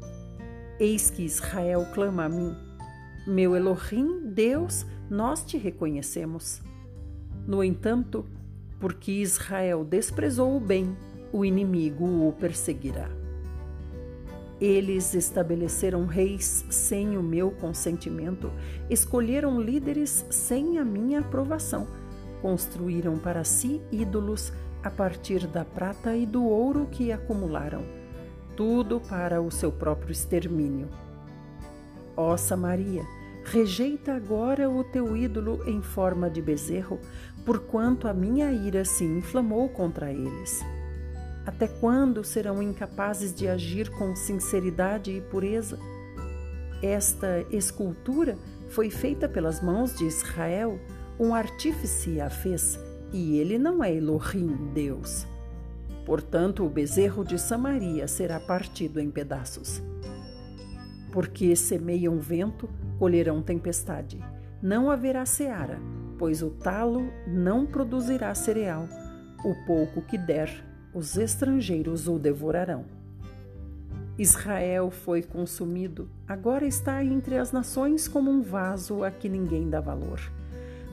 [0.78, 2.56] Eis que Israel clama a mim:
[3.26, 6.62] Meu Elohim, Deus, nós te reconhecemos.
[7.46, 8.24] No entanto,
[8.80, 10.96] porque Israel desprezou o bem,
[11.32, 13.08] o inimigo o perseguirá.
[14.60, 18.52] Eles estabeleceram reis sem o meu consentimento,
[18.90, 21.86] escolheram líderes sem a minha aprovação,
[22.42, 24.52] construíram para si ídolos
[24.82, 27.84] a partir da prata e do ouro que acumularam,
[28.54, 30.88] tudo para o seu próprio extermínio.
[32.14, 33.02] Ó Samaria,
[33.44, 36.98] rejeita agora o teu ídolo em forma de bezerro,
[37.46, 40.62] porquanto a minha ira se inflamou contra eles.
[41.46, 45.78] Até quando serão incapazes de agir com sinceridade e pureza?
[46.82, 48.38] Esta escultura
[48.68, 50.78] foi feita pelas mãos de Israel,
[51.18, 52.78] um artífice a fez,
[53.12, 55.26] e ele não é Elohim, Deus.
[56.06, 59.82] Portanto, o bezerro de Samaria será partido em pedaços.
[61.12, 62.68] Porque semeiam vento,
[62.98, 64.18] colherão tempestade.
[64.62, 65.78] Não haverá seara,
[66.18, 68.88] pois o talo não produzirá cereal.
[69.44, 72.84] O pouco que der os estrangeiros o devorarão.
[74.18, 79.80] Israel foi consumido, agora está entre as nações como um vaso a que ninguém dá
[79.80, 80.20] valor.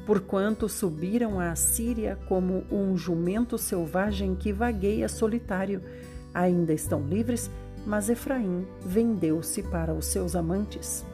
[0.06, 5.82] Porquanto subiram à Síria como um jumento selvagem que vagueia solitário,
[6.34, 7.52] ainda estão livres,
[7.86, 11.06] mas Efraim vendeu-se para os seus amantes.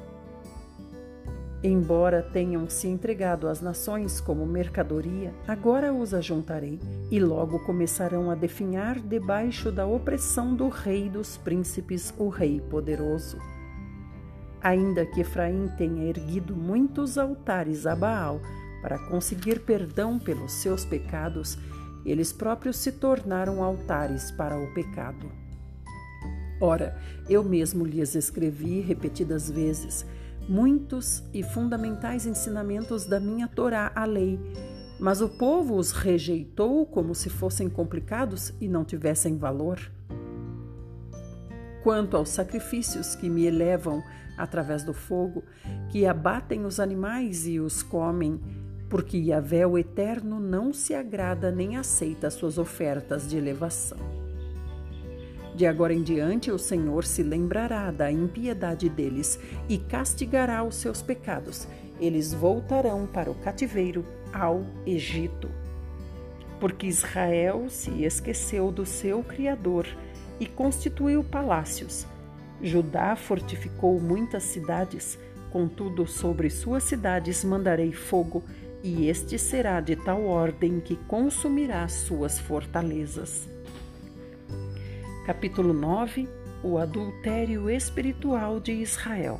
[1.64, 6.78] Embora tenham se entregado às nações como mercadoria, agora os ajuntarei
[7.09, 13.38] e logo começarão a definhar debaixo da opressão do rei dos príncipes, o rei poderoso.
[14.61, 18.41] Ainda que Efraim tenha erguido muitos altares a Baal
[18.82, 21.57] para conseguir perdão pelos seus pecados,
[22.05, 25.32] eles próprios se tornaram altares para o pecado.
[26.59, 26.97] Ora,
[27.30, 30.05] eu mesmo lhes escrevi repetidas vezes,
[30.48, 34.39] muitos e fundamentais ensinamentos da minha Torá, a lei,
[35.00, 39.80] mas o povo os rejeitou como se fossem complicados e não tivessem valor.
[41.84, 44.02] Quanto aos sacrifícios que me elevam
[44.38, 45.44] através do fogo,
[45.91, 48.39] que abatem os animais e os comem,
[48.89, 54.23] porque Yahvé o Eterno não se agrada nem aceita suas ofertas de elevação.
[55.56, 59.39] De agora em diante, o Senhor se lembrará da impiedade deles
[59.70, 61.68] e castigará os seus pecados.
[61.99, 65.49] Eles voltarão para o cativeiro ao Egito.
[66.60, 69.86] Porque Israel se esqueceu do seu Criador
[70.39, 72.08] e constituiu palácios.
[72.62, 75.20] Judá fortificou muitas cidades,
[75.51, 78.43] contudo, sobre suas cidades mandarei fogo,
[78.82, 83.53] e este será de tal ordem que consumirá suas fortalezas.
[85.26, 86.28] Capítulo 9
[86.62, 89.40] O adultério espiritual de Israel.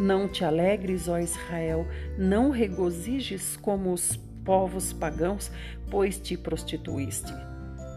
[0.00, 1.86] Não te alegres, ó Israel,
[2.18, 5.52] não regozijes como os povos pagãos,
[5.88, 7.32] pois te prostituíste,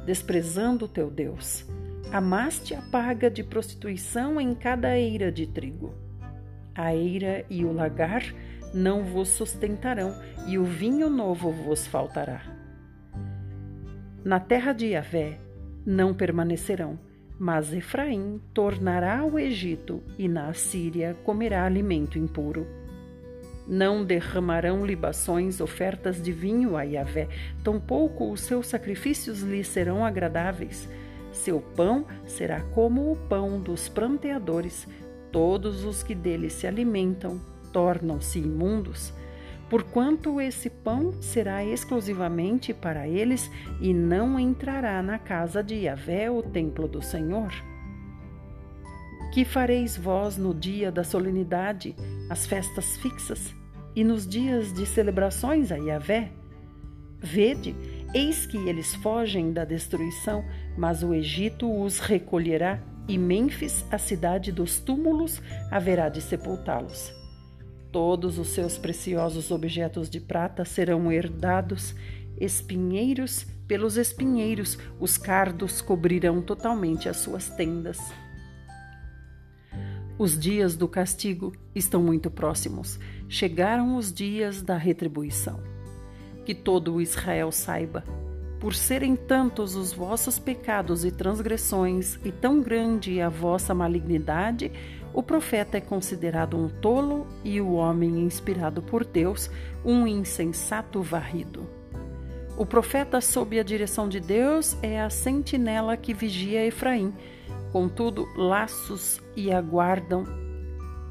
[0.05, 1.65] desprezando teu Deus.
[2.11, 5.95] Amaste a paga de prostituição em cada eira de trigo.
[6.75, 8.23] A eira e o lagar
[8.71, 10.13] não vos sustentarão,
[10.45, 12.43] e o vinho novo vos faltará.
[14.23, 15.39] Na terra de Yahvé
[15.85, 16.99] não permanecerão.
[17.37, 22.67] Mas Efraim tornará ao Egito e na Assíria comerá alimento impuro.
[23.67, 27.29] Não derramarão libações, ofertas de vinho a Yahvé,
[27.63, 30.87] tampouco os seus sacrifícios lhe serão agradáveis.
[31.31, 34.87] Seu pão será como o pão dos pranteadores.
[35.31, 39.13] Todos os que dele se alimentam tornam-se imundos
[39.69, 43.49] porquanto esse pão será exclusivamente para eles
[43.81, 47.51] e não entrará na casa de Yahvé, o templo do Senhor.
[49.33, 51.95] Que fareis vós no dia da solenidade,
[52.29, 53.53] as festas fixas,
[53.95, 56.31] e nos dias de celebrações a Yahvé?
[57.19, 57.75] Vede,
[58.13, 60.45] eis que eles fogem da destruição,
[60.77, 65.41] mas o Egito os recolherá, e Mênfis, a cidade dos túmulos,
[65.71, 67.22] haverá de sepultá-los.
[67.93, 71.95] Todos os seus preciosos objetos de prata serão herdados,
[72.37, 77.97] espinheiros pelos espinheiros, os cardos cobrirão totalmente as suas tendas.
[80.17, 82.99] Os dias do castigo estão muito próximos.
[83.29, 85.59] Chegaram os dias da retribuição.
[86.45, 88.03] Que todo o Israel saiba,
[88.59, 94.71] por serem tantos os vossos pecados e transgressões, e tão grande a vossa malignidade,
[95.13, 99.49] o profeta é considerado um tolo e o homem inspirado por Deus
[99.85, 101.67] um insensato varrido.
[102.57, 107.13] O profeta, sob a direção de Deus, é a sentinela que vigia Efraim.
[107.71, 110.25] Contudo, laços e aguardam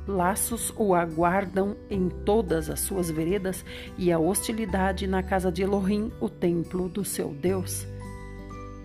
[0.06, 3.64] laços o aguardam em todas as suas veredas
[3.96, 7.86] e a hostilidade na casa de Elohim, o templo do seu Deus.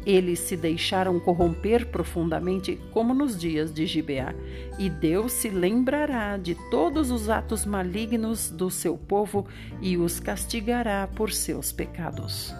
[0.07, 4.33] Eles se deixaram corromper profundamente, como nos dias de Gibeá,
[4.79, 9.45] e Deus se lembrará de todos os atos malignos do seu povo
[9.81, 12.55] e os castigará por seus pecados.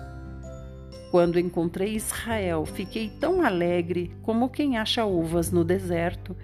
[1.09, 6.35] Quando encontrei Israel, fiquei tão alegre como quem acha uvas no deserto.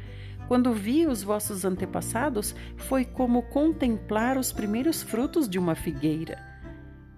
[0.47, 6.52] Quando vi os vossos antepassados, foi como contemplar os primeiros frutos de uma figueira.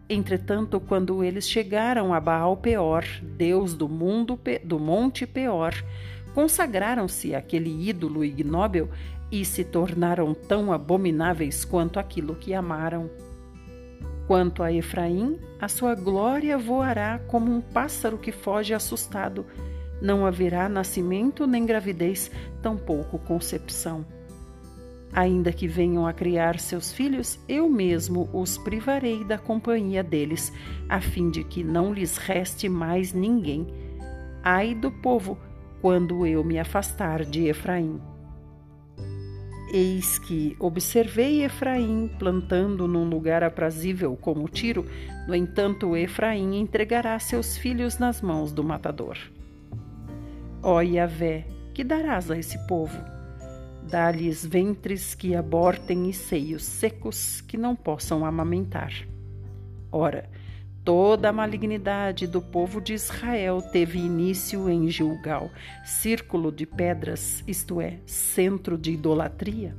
[0.07, 5.73] Entretanto, quando eles chegaram a Baal Peor, deus do mundo do monte Peor,
[6.33, 8.87] consagraram-se àquele ídolo ignóbil
[9.31, 13.09] e se tornaram tão abomináveis quanto aquilo que amaram.
[14.27, 19.45] Quanto a Efraim, a sua glória voará como um pássaro que foge assustado.
[20.01, 22.29] Não haverá nascimento nem gravidez,
[22.61, 24.05] tampouco concepção.
[25.15, 30.51] Ainda que venham a criar seus filhos, eu mesmo os privarei da companhia deles,
[30.89, 33.65] a fim de que não lhes reste mais ninguém.
[34.43, 35.37] Ai do povo,
[35.81, 38.01] quando eu me afastar de Efraim.
[39.71, 44.85] Eis que observei Efraim plantando num lugar aprazível como Tiro,
[45.29, 49.17] no entanto, Efraim entregará seus filhos nas mãos do matador.
[50.61, 53.14] Ó Yahvé, que darás a esse povo?
[53.89, 58.91] Dá-lhes ventres que abortem e seios secos que não possam amamentar.
[59.91, 60.27] Ora,
[60.83, 65.51] toda a malignidade do povo de Israel teve início em Gilgal,
[65.85, 69.75] círculo de pedras, isto é, centro de idolatria.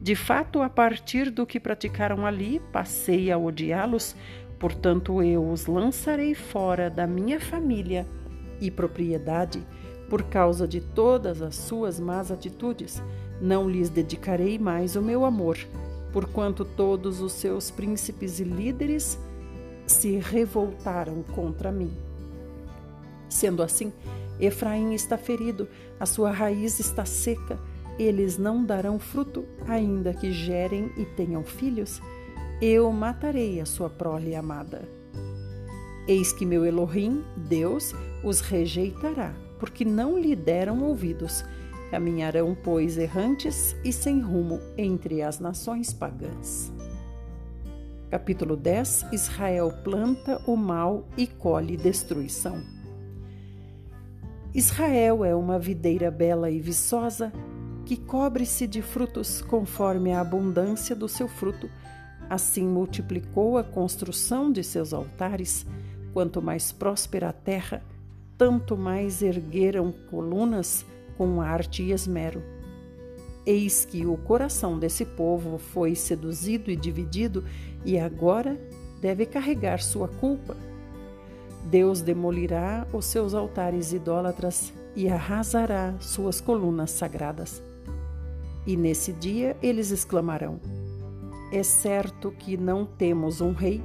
[0.00, 4.14] De fato, a partir do que praticaram ali, passei a odiá-los,
[4.56, 8.06] portanto eu os lançarei fora da minha família
[8.60, 9.66] e propriedade
[10.08, 13.02] por causa de todas as suas más atitudes
[13.42, 15.58] não lhes dedicarei mais o meu amor,
[16.12, 19.18] porquanto todos os seus príncipes e líderes
[19.84, 21.90] se revoltaram contra mim.
[23.28, 23.92] Sendo assim,
[24.38, 25.68] Efraim está ferido,
[25.98, 27.58] a sua raiz está seca,
[27.98, 32.00] eles não darão fruto, ainda que gerem e tenham filhos.
[32.60, 34.88] Eu matarei a sua prole amada.
[36.06, 41.44] Eis que meu Elohim, Deus, os rejeitará, porque não lhe deram ouvidos
[41.92, 46.72] Caminharão, pois, errantes e sem rumo entre as nações pagãs.
[48.10, 52.62] Capítulo 10 Israel planta o mal e colhe destruição.
[54.54, 57.30] Israel é uma videira bela e viçosa
[57.84, 61.68] que cobre-se de frutos conforme a abundância do seu fruto.
[62.30, 65.66] Assim multiplicou a construção de seus altares.
[66.14, 67.82] Quanto mais próspera a terra,
[68.38, 70.86] tanto mais ergueram colunas
[71.16, 72.42] com arte e esmero.
[73.44, 77.44] Eis que o coração desse povo foi seduzido e dividido
[77.84, 78.58] e agora
[79.00, 80.56] deve carregar sua culpa.
[81.64, 87.62] Deus demolirá os seus altares idólatras e arrasará suas colunas sagradas.
[88.66, 90.60] E nesse dia eles exclamarão:
[91.52, 93.82] É certo que não temos um rei,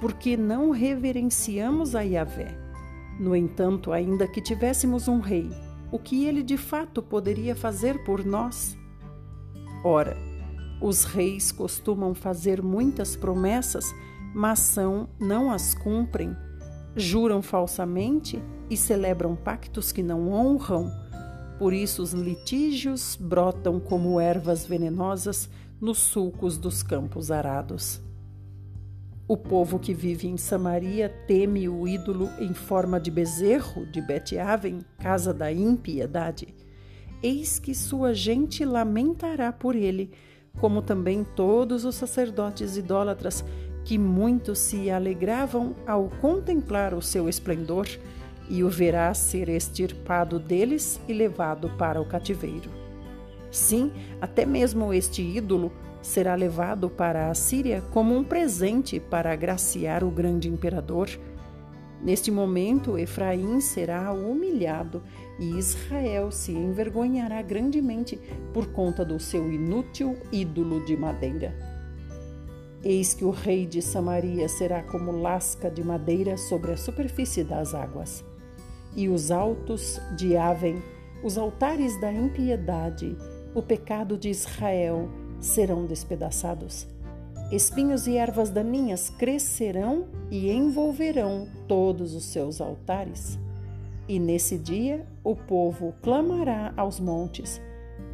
[0.00, 2.56] porque não reverenciamos a Yahvé.
[3.18, 5.50] No entanto, ainda que tivéssemos um rei,
[5.94, 8.76] o que ele de fato poderia fazer por nós?
[9.84, 10.16] Ora,
[10.80, 13.94] os reis costumam fazer muitas promessas,
[14.34, 16.36] mas são, não as cumprem,
[16.96, 20.90] juram falsamente e celebram pactos que não honram.
[21.60, 25.48] Por isso os litígios brotam como ervas venenosas
[25.80, 28.02] nos sulcos dos campos arados.
[29.26, 34.80] O povo que vive em Samaria teme o ídolo em forma de bezerro de Bet-Aven,
[34.98, 36.54] casa da impiedade.
[37.22, 40.10] eis que sua gente lamentará por ele,
[40.60, 43.42] como também todos os sacerdotes idólatras,
[43.82, 47.88] que muito se alegravam ao contemplar o seu esplendor,
[48.46, 52.70] e o verá ser extirpado deles e levado para o cativeiro.
[53.50, 55.72] Sim, até mesmo este ídolo
[56.04, 61.08] será levado para a Síria como um presente para agraciar o grande imperador.
[62.02, 65.02] Neste momento, Efraim será humilhado
[65.40, 68.20] e Israel se envergonhará grandemente
[68.52, 71.54] por conta do seu inútil ídolo de madeira.
[72.82, 77.74] Eis que o rei de Samaria será como lasca de madeira sobre a superfície das
[77.74, 78.22] águas.
[78.94, 80.82] E os altos de Aven,
[81.22, 83.16] os altares da impiedade,
[83.54, 85.08] o pecado de Israel,
[85.44, 86.86] serão despedaçados.
[87.52, 93.38] Espinhos e ervas daninhas crescerão e envolverão todos os seus altares.
[94.08, 97.60] E nesse dia o povo clamará aos montes: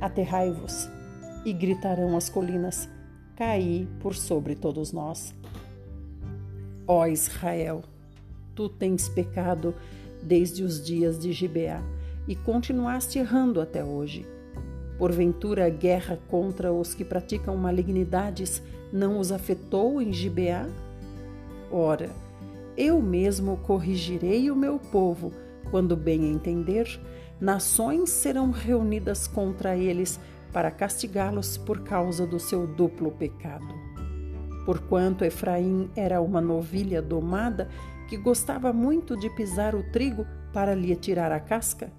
[0.01, 0.89] Aterrai-vos,
[1.45, 2.89] e gritarão as colinas:
[3.37, 5.33] Caí por sobre todos nós.
[6.87, 7.83] Ó Israel,
[8.55, 9.75] tu tens pecado
[10.23, 11.81] desde os dias de Gibeá
[12.27, 14.27] e continuaste errando até hoje.
[15.01, 20.69] Porventura, a guerra contra os que praticam malignidades não os afetou em Gibeá?
[21.73, 22.11] Ora,
[22.77, 25.33] eu mesmo corrigirei o meu povo,
[25.71, 27.01] quando bem entender,
[27.41, 30.21] nações serão reunidas contra eles
[30.53, 33.75] para castigá-los por causa do seu duplo pecado.
[34.67, 37.71] Porquanto Efraim era uma novilha domada
[38.07, 41.91] que gostava muito de pisar o trigo para lhe tirar a casca,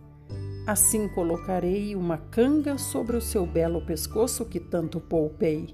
[0.65, 5.73] Assim colocarei uma canga sobre o seu belo pescoço que tanto poupei.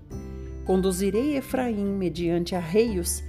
[0.66, 3.22] Conduzirei Efraim mediante arreios,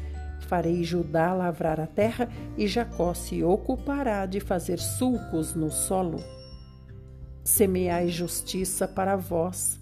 [0.47, 6.23] farei Judá lavrar a terra e Jacó se ocupará de fazer sulcos no solo.
[7.43, 9.81] Semeai justiça para vós,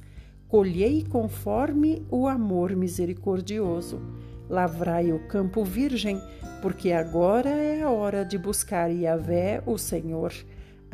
[0.49, 4.01] colhei conforme o amor misericordioso.
[4.49, 6.23] Lavrai o campo virgem,
[6.63, 10.33] porque agora é a hora de buscar Yahvé, o Senhor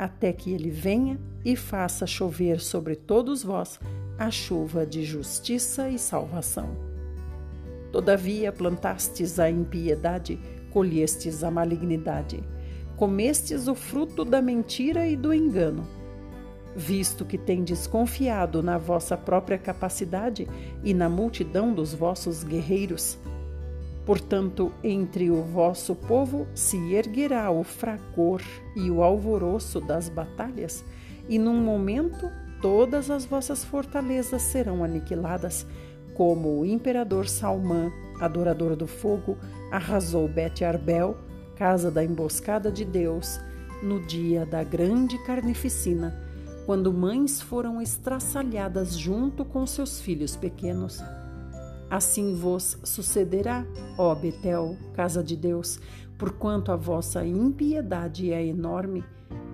[0.03, 3.79] até que ele venha e faça chover sobre todos vós
[4.19, 6.75] a chuva de justiça e salvação.
[7.89, 10.37] Todavia plantastes a impiedade,
[10.71, 12.43] colhestes a malignidade,
[12.97, 15.87] comestes o fruto da mentira e do engano.
[16.75, 20.49] Visto que tendes confiado na vossa própria capacidade
[20.83, 23.17] e na multidão dos vossos guerreiros,
[24.05, 28.41] Portanto, entre o vosso povo se erguerá o fragor
[28.75, 30.83] e o alvoroço das batalhas,
[31.29, 32.29] e num momento
[32.61, 35.65] todas as vossas fortalezas serão aniquiladas,
[36.13, 39.37] como o imperador Salmã, adorador do fogo,
[39.71, 41.17] arrasou Bet Arbel,
[41.55, 43.39] casa da emboscada de Deus,
[43.81, 46.13] no dia da grande carnificina,
[46.65, 51.01] quando mães foram estraçalhadas junto com seus filhos pequenos.
[51.93, 53.67] Assim vos sucederá,
[53.99, 55.79] ó Betel, casa de Deus,
[56.17, 59.03] porquanto a vossa impiedade é enorme.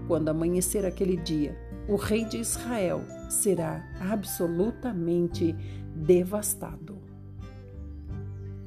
[0.07, 1.53] Quando amanhecer aquele dia,
[1.85, 5.53] o rei de Israel será absolutamente
[5.93, 6.97] devastado.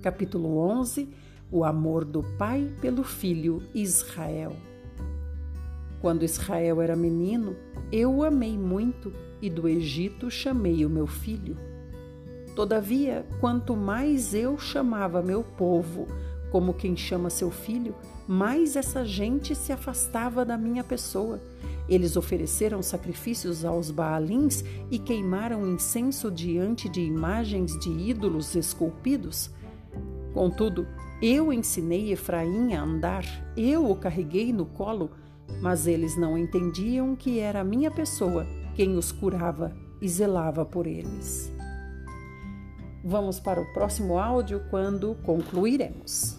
[0.02, 1.08] Capítulo 11
[1.50, 4.54] O amor do pai pelo filho Israel.
[5.98, 7.56] Quando Israel era menino,
[7.90, 9.10] eu o amei muito
[9.40, 11.71] e do Egito chamei o meu filho.
[12.54, 16.06] Todavia, quanto mais eu chamava meu povo,
[16.50, 17.94] como quem chama seu filho,
[18.28, 21.40] mais essa gente se afastava da minha pessoa.
[21.88, 29.50] Eles ofereceram sacrifícios aos Baalins e queimaram incenso diante de imagens de ídolos esculpidos.
[30.34, 30.86] Contudo,
[31.22, 33.24] eu ensinei Efraim a andar,
[33.56, 35.10] eu o carreguei no colo,
[35.60, 40.86] mas eles não entendiam que era a minha pessoa quem os curava e zelava por
[40.86, 41.51] eles.
[43.04, 46.38] Vamos para o próximo áudio quando concluiremos.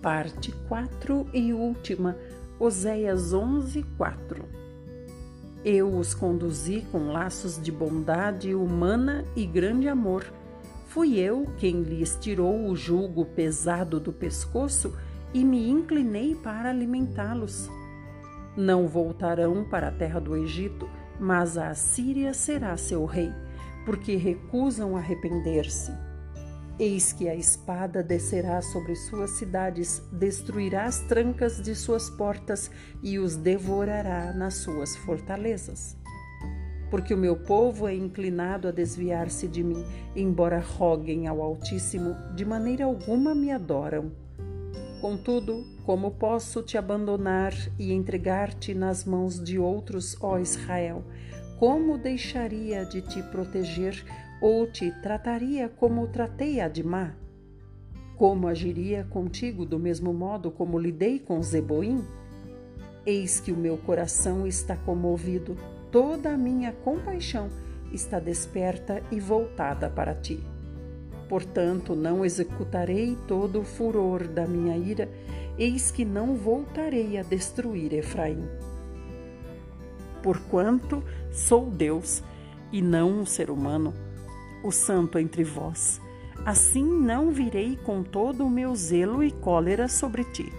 [0.00, 2.16] Parte 4 e última,
[2.60, 4.44] Oséias 11, 4.
[5.64, 10.24] Eu os conduzi com laços de bondade humana e grande amor.
[10.86, 14.96] Fui eu quem lhes tirou o jugo pesado do pescoço
[15.32, 17.70] e me inclinei para alimentá-los.
[18.56, 20.88] Não voltarão para a terra do Egito,
[21.20, 23.32] mas a Assíria será seu rei,
[23.84, 25.92] porque recusam arrepender-se.
[26.78, 32.70] Eis que a espada descerá sobre suas cidades, destruirá as trancas de suas portas
[33.02, 35.96] e os devorará nas suas fortalezas.
[36.90, 39.84] porque o meu povo é inclinado a desviar-se de mim,
[40.16, 44.10] embora roguem ao Altíssimo, de maneira alguma me adoram.
[45.00, 51.04] Contudo, como posso te abandonar e entregar-te nas mãos de outros, ó Israel?
[51.58, 54.04] Como deixaria de te proteger
[54.40, 57.14] ou te trataria como tratei Admá?
[58.16, 62.04] Como agiria contigo do mesmo modo como lidei com Zeboim?
[63.06, 65.56] Eis que o meu coração está comovido
[65.90, 67.48] toda a minha compaixão
[67.92, 70.42] está desperta e voltada para ti.
[71.28, 75.08] Portanto, não executarei todo o furor da minha ira,
[75.58, 78.48] eis que não voltarei a destruir Efraim.
[80.22, 82.22] Porquanto sou Deus
[82.72, 83.92] e não um ser humano,
[84.64, 86.00] o santo entre vós,
[86.44, 90.50] assim não virei com todo o meu zelo e cólera sobre ti.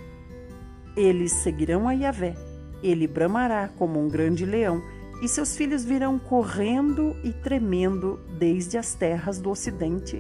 [0.96, 2.36] Eles seguirão a Yahvé,
[2.84, 4.82] ele bramará como um grande leão
[5.22, 10.20] e seus filhos virão correndo e tremendo desde as terras do ocidente.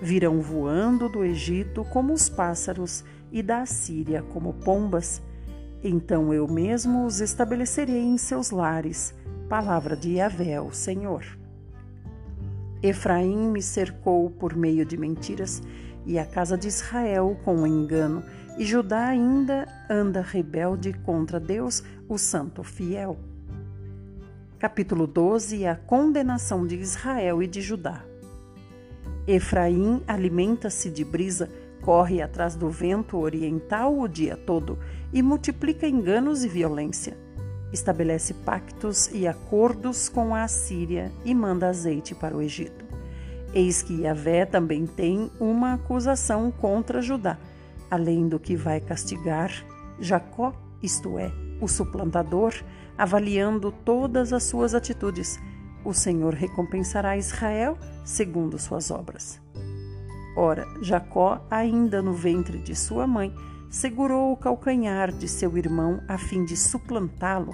[0.00, 5.22] Virão voando do Egito como os pássaros e da Assíria como pombas.
[5.82, 9.14] Então eu mesmo os estabelecerei em seus lares.
[9.48, 11.24] Palavra de Yahvé, o Senhor.
[12.82, 15.62] Efraim me cercou por meio de mentiras,
[16.04, 18.22] e a casa de Israel com engano,
[18.58, 23.18] e Judá ainda anda rebelde contra Deus, o Santo Fiel
[24.58, 28.02] capítulo 12 A condenação de Israel e de Judá.
[29.26, 31.50] Efraim alimenta-se de brisa,
[31.82, 34.78] corre atrás do vento oriental o dia todo
[35.12, 37.16] e multiplica enganos e violência.
[37.72, 42.84] Estabelece pactos e acordos com a Assíria e manda azeite para o Egito.
[43.52, 47.38] Eis que Yahvé também tem uma acusação contra Judá,
[47.90, 49.50] além do que vai castigar
[49.98, 50.52] Jacó,
[50.82, 52.54] isto é, o suplantador,
[52.96, 55.40] avaliando todas as suas atitudes.
[55.86, 59.40] O Senhor recompensará Israel segundo suas obras.
[60.36, 63.32] Ora, Jacó, ainda no ventre de sua mãe,
[63.70, 67.52] segurou o calcanhar de seu irmão a fim de suplantá-lo.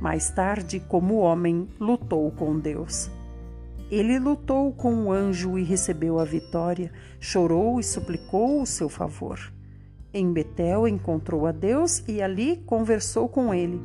[0.00, 3.10] Mais tarde, como homem, lutou com Deus.
[3.90, 9.52] Ele lutou com o anjo e recebeu a vitória, chorou e suplicou o seu favor.
[10.14, 13.82] Em Betel encontrou a Deus e ali conversou com ele.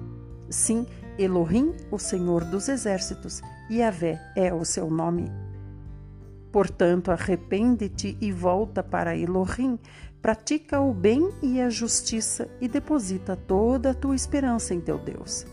[0.48, 0.86] Sim,
[1.18, 3.42] Elohim, o Senhor dos exércitos,
[3.72, 5.32] Yahvé é o seu nome.
[6.52, 9.80] Portanto, arrepende-te e volta para Elohim,
[10.22, 15.46] pratica o bem e a justiça e deposita toda a tua esperança em teu Deus.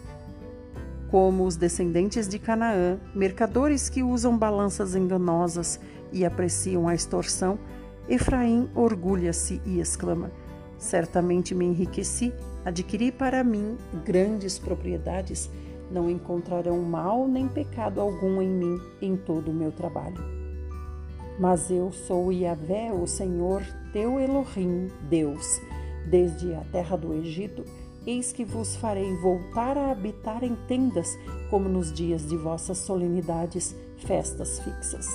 [1.11, 5.81] Como os descendentes de Canaã, mercadores que usam balanças enganosas
[6.13, 7.59] e apreciam a extorsão,
[8.09, 10.31] Efraim orgulha-se e exclama:
[10.79, 12.33] Certamente me enriqueci
[12.65, 15.51] Adquiri para mim grandes propriedades,
[15.91, 20.23] não encontrarão mal nem pecado algum em mim em todo o meu trabalho.
[21.39, 23.63] Mas eu sou Yahvé, o Senhor,
[23.93, 25.61] teu Elohim, Deus.
[26.07, 27.65] Desde a terra do Egito,
[28.07, 31.19] eis que vos farei voltar a habitar em tendas,
[31.49, 35.07] como nos dias de vossas solenidades, festas fixas.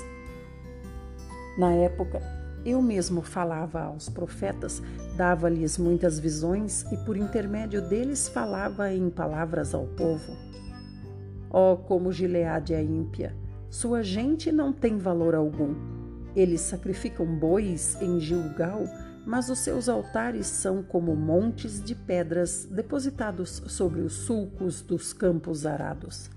[1.58, 2.22] Na época,
[2.66, 4.82] eu mesmo falava aos profetas,
[5.16, 10.36] dava-lhes muitas visões e por intermédio deles falava em palavras ao povo.
[11.58, 13.34] Oh, como Gileade é ímpia!
[13.70, 15.74] Sua gente não tem valor algum.
[16.36, 18.84] Eles sacrificam bois em Gilgal,
[19.26, 25.66] mas os seus altares são como montes de pedras depositados sobre os sulcos dos campos
[25.66, 26.30] arados.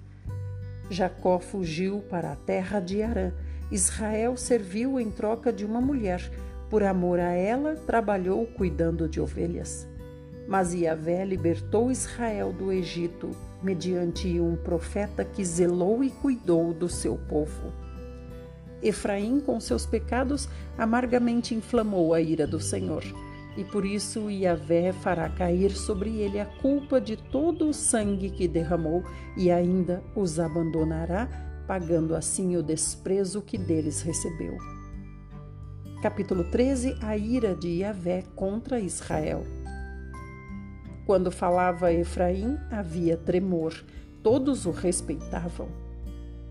[0.89, 3.33] Jacó fugiu para a terra de Arã
[3.73, 6.31] Israel serviu em troca de uma mulher.
[6.71, 9.85] Por amor a ela, trabalhou cuidando de ovelhas.
[10.47, 13.33] Mas Yahvé libertou Israel do Egito
[13.63, 17.73] mediante um profeta que zelou e cuidou do seu povo.
[18.83, 23.03] Efraim, com seus pecados, amargamente inflamou a ira do Senhor,
[23.57, 28.47] e por isso Yahvé fará cair sobre ele a culpa de todo o sangue que
[28.47, 29.03] derramou
[29.37, 31.29] e ainda os abandonará
[31.67, 34.57] pagando assim o desprezo que deles recebeu.
[36.01, 39.45] Capítulo 13 A ira de Yahvé contra Israel.
[41.09, 43.73] Quando falava Efraim, havia tremor,
[44.23, 45.69] todos o respeitavam.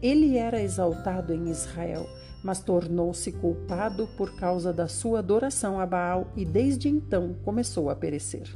[0.01, 2.07] Ele era exaltado em Israel,
[2.43, 7.95] mas tornou-se culpado por causa da sua adoração a Baal e desde então começou a
[7.95, 8.49] perecer.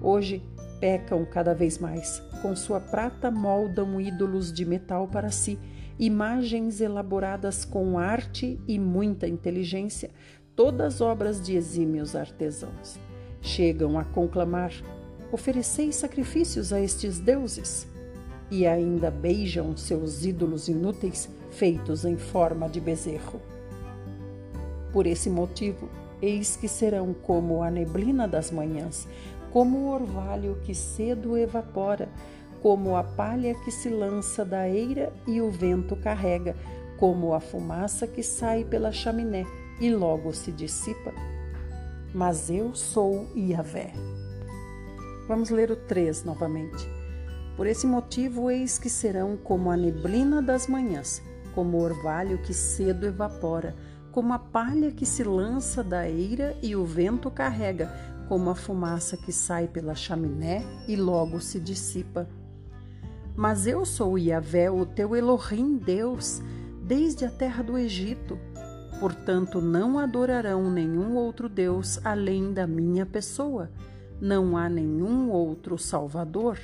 [0.00, 0.42] Hoje,
[0.80, 2.22] pecam cada vez mais.
[2.40, 5.58] Com sua prata moldam ídolos de metal para si,
[5.98, 10.08] imagens elaboradas com arte e muita inteligência,
[10.56, 12.98] todas obras de exímios artesãos.
[13.40, 14.72] Chegam a conclamar:
[15.32, 17.86] ofereceis sacrifícios a estes deuses.
[18.50, 23.40] e ainda beijam seus ídolos inúteis feitos em forma de bezerro.
[24.92, 25.88] Por esse motivo,
[26.20, 29.06] eis que serão como a neblina das manhãs,
[29.52, 32.08] como o orvalho que cedo evapora,
[32.62, 36.56] como a palha que se lança da eira e o vento carrega,
[36.96, 39.44] como a fumaça que sai pela chaminé
[39.80, 41.12] e logo se dissipa.
[42.14, 43.92] Mas eu sou Iavé.
[45.26, 46.88] Vamos ler o 3 novamente.
[47.54, 51.22] Por esse motivo, eis que serão como a neblina das manhãs,
[51.54, 53.76] como o orvalho que cedo evapora,
[54.10, 57.92] como a palha que se lança da eira e o vento carrega,
[58.26, 62.28] como a fumaça que sai pela chaminé e logo se dissipa.
[63.36, 66.40] Mas eu sou Yahvé, o teu Elohim, Deus,
[66.82, 68.38] desde a terra do Egito.
[68.98, 73.70] Portanto, não adorarão nenhum outro Deus além da minha pessoa.
[74.20, 76.58] Não há nenhum outro Salvador.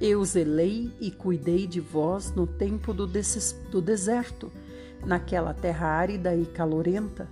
[0.00, 4.50] Eu zelei e cuidei de vós no tempo do, do deserto,
[5.04, 7.28] naquela terra árida e calorenta.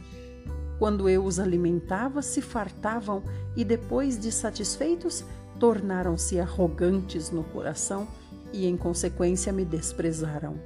[0.79, 3.23] Quando eu os alimentava, se fartavam
[3.57, 5.25] e, depois de satisfeitos,
[5.59, 8.07] tornaram-se arrogantes no coração
[8.53, 10.57] e, em consequência, me desprezaram.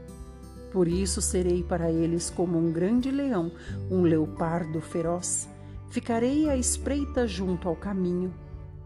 [0.73, 3.53] Por isso serei para eles como um grande leão,
[3.91, 5.49] um leopardo feroz.
[5.91, 8.33] Ficarei à espreita junto ao caminho.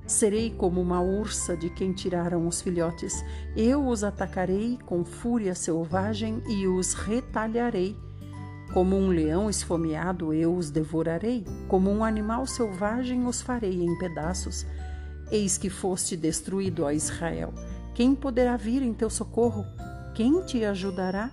[0.05, 3.25] Serei como uma ursa de quem tiraram os filhotes.
[3.57, 7.97] Eu os atacarei com fúria selvagem e os retalharei.
[8.73, 11.45] Como um leão esfomeado, eu os devorarei.
[11.69, 14.67] Como um animal selvagem, os farei em pedaços.
[15.31, 17.53] Eis que foste destruído, ó Israel.
[17.95, 19.65] Quem poderá vir em teu socorro?
[20.15, 21.31] Quem te ajudará?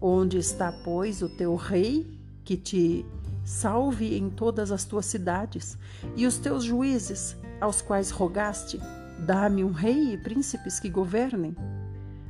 [0.00, 2.06] Onde está, pois, o teu rei
[2.44, 3.04] que te
[3.44, 5.76] salve em todas as tuas cidades?
[6.16, 8.80] E os teus juízes, aos quais rogaste,
[9.26, 11.56] dá-me um rei e príncipes que governem?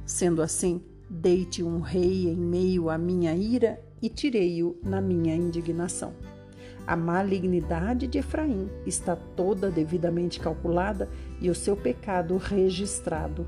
[0.06, 6.14] Sendo assim, deite um rei em meio à minha ira e tirei-o na minha indignação.
[6.86, 11.06] A malignidade de Efraim está toda devidamente calculada
[11.38, 13.46] e o seu pecado registrado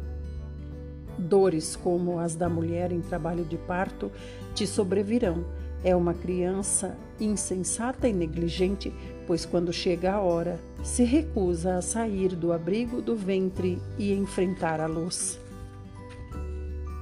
[1.20, 4.10] Dores como as da mulher em trabalho de parto
[4.54, 5.44] te sobrevirão.
[5.82, 8.92] É uma criança insensata e negligente,
[9.26, 14.80] pois quando chega a hora, se recusa a sair do abrigo do ventre e enfrentar
[14.80, 15.38] a luz.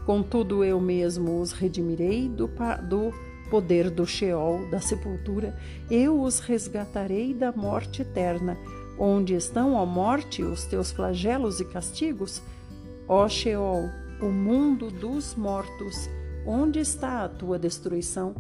[0.06, 2.48] Contudo, eu mesmo os redimirei do,
[2.88, 3.12] do
[3.50, 5.54] poder do Sheol, da sepultura,
[5.90, 8.56] eu os resgatarei da morte eterna.
[8.98, 12.42] Onde estão, ó morte, os teus flagelos e castigos?
[13.06, 13.88] Ó Sheol,
[14.20, 16.08] o mundo dos mortos.
[16.44, 18.34] Onde está a tua destruição?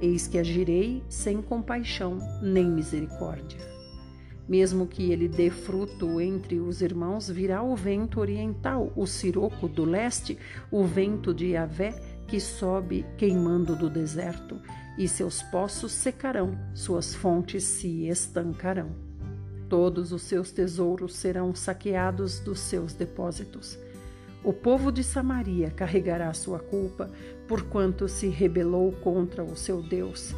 [0.00, 3.58] Eis que agirei sem compaixão nem misericórdia.
[4.46, 9.84] Mesmo que ele dê fruto entre os irmãos, virá o vento oriental, o siroco do
[9.84, 10.36] leste,
[10.70, 11.94] o vento de Yahvé,
[12.26, 14.60] que sobe queimando do deserto,
[14.98, 18.90] e seus poços secarão, suas fontes se estancarão.
[19.68, 23.78] Todos os seus tesouros serão saqueados dos seus depósitos.
[24.44, 27.10] O povo de Samaria carregará sua culpa,
[27.48, 30.34] porquanto se rebelou contra o seu Deus.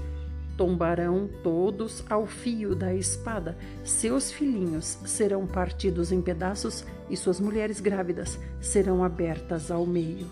[0.57, 7.81] Tombarão todos ao fio da espada, seus filhinhos serão partidos em pedaços e suas mulheres
[7.81, 10.29] grávidas serão abertas ao meio.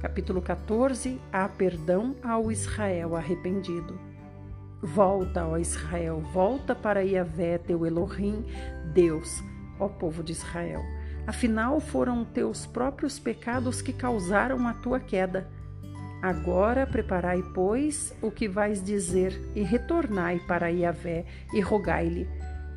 [0.00, 3.98] Capítulo 14 Há perdão ao Israel arrependido.
[4.80, 8.44] Volta, ó Israel, volta para Yahvé, teu Elohim,
[8.94, 9.42] Deus,
[9.80, 15.46] ó povo de Israel Afinal, foram teus próprios pecados que causaram a tua queda.
[16.22, 22.28] Agora preparai, pois, o que vais dizer, e retornai para Yahvé, e rogai-lhe.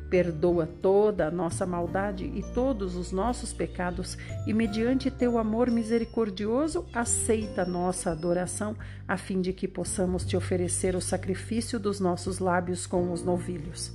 [0.08, 4.16] Perdoa toda a nossa maldade e todos os nossos pecados,
[4.46, 8.76] e mediante teu amor misericordioso, aceita nossa adoração,
[9.08, 13.92] a fim de que possamos te oferecer o sacrifício dos nossos lábios com os novilhos.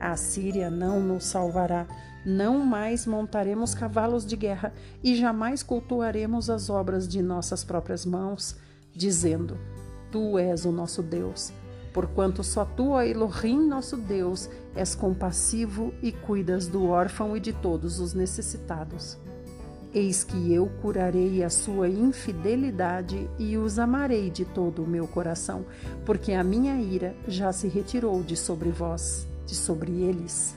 [0.00, 1.86] A Síria não nos salvará,
[2.26, 8.56] não mais montaremos cavalos de guerra e jamais cultuaremos as obras de nossas próprias mãos,
[8.92, 9.56] dizendo:
[10.10, 11.52] Tu és o nosso Deus.
[11.92, 17.52] Porquanto só tu, ó Elohim, nosso Deus, és compassivo e cuidas do órfão e de
[17.52, 19.16] todos os necessitados.
[19.94, 25.64] Eis que eu curarei a sua infidelidade e os amarei de todo o meu coração,
[26.04, 30.56] porque a minha ira já se retirou de sobre vós de sobre eles.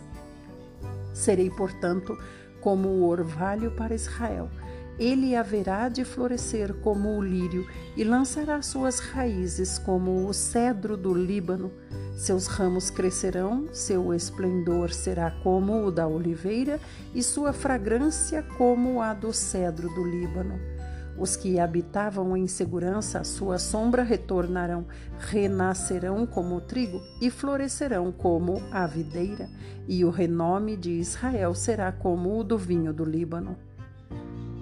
[1.13, 2.17] Serei, portanto,
[2.61, 4.49] como o orvalho para Israel.
[4.97, 11.13] Ele haverá de florescer como o lírio e lançará suas raízes como o cedro do
[11.13, 11.71] Líbano.
[12.17, 16.81] Seus ramos crescerão, seu esplendor será como o da oliveira
[17.15, 20.78] e sua fragrância como a do cedro do Líbano.
[21.17, 24.85] Os que habitavam em segurança, sua sombra retornarão,
[25.17, 29.49] renascerão como o trigo e florescerão como a videira,
[29.87, 33.57] e o renome de Israel será como o do vinho do Líbano.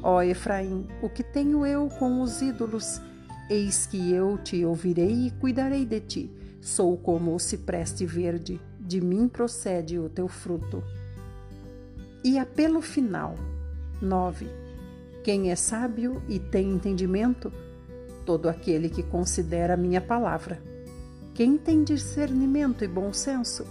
[0.02, 3.02] Ó Efraim, o que tenho eu com os ídolos?
[3.50, 6.32] Eis que eu te ouvirei e cuidarei de ti.
[6.62, 10.84] Sou como o cipreste verde, de mim procede o teu fruto.
[12.24, 13.36] E apelo final.
[14.02, 14.66] 9.
[15.28, 17.51] Quem é sábio e tem entendimento?
[18.25, 20.63] Todo aquele que considera a minha palavra.
[21.34, 23.67] Quem tem discernimento e bom senso?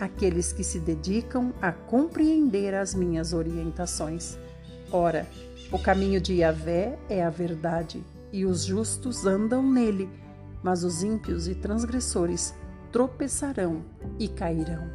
[0.00, 4.38] Aqueles que se dedicam a compreender as minhas orientações.
[4.90, 5.26] Ora,
[5.70, 10.08] o caminho de Yahvé é a verdade, e os justos andam nele,
[10.62, 12.54] mas os ímpios e transgressores
[12.90, 13.82] tropeçarão
[14.18, 14.90] e cairão.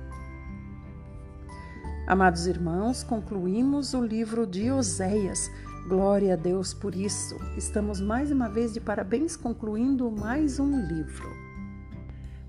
[2.08, 5.52] Amados irmãos, concluímos o livro de Oséias.
[5.88, 7.38] Glória a Deus por isso.
[7.58, 11.30] Estamos mais uma vez de parabéns concluindo mais um livro.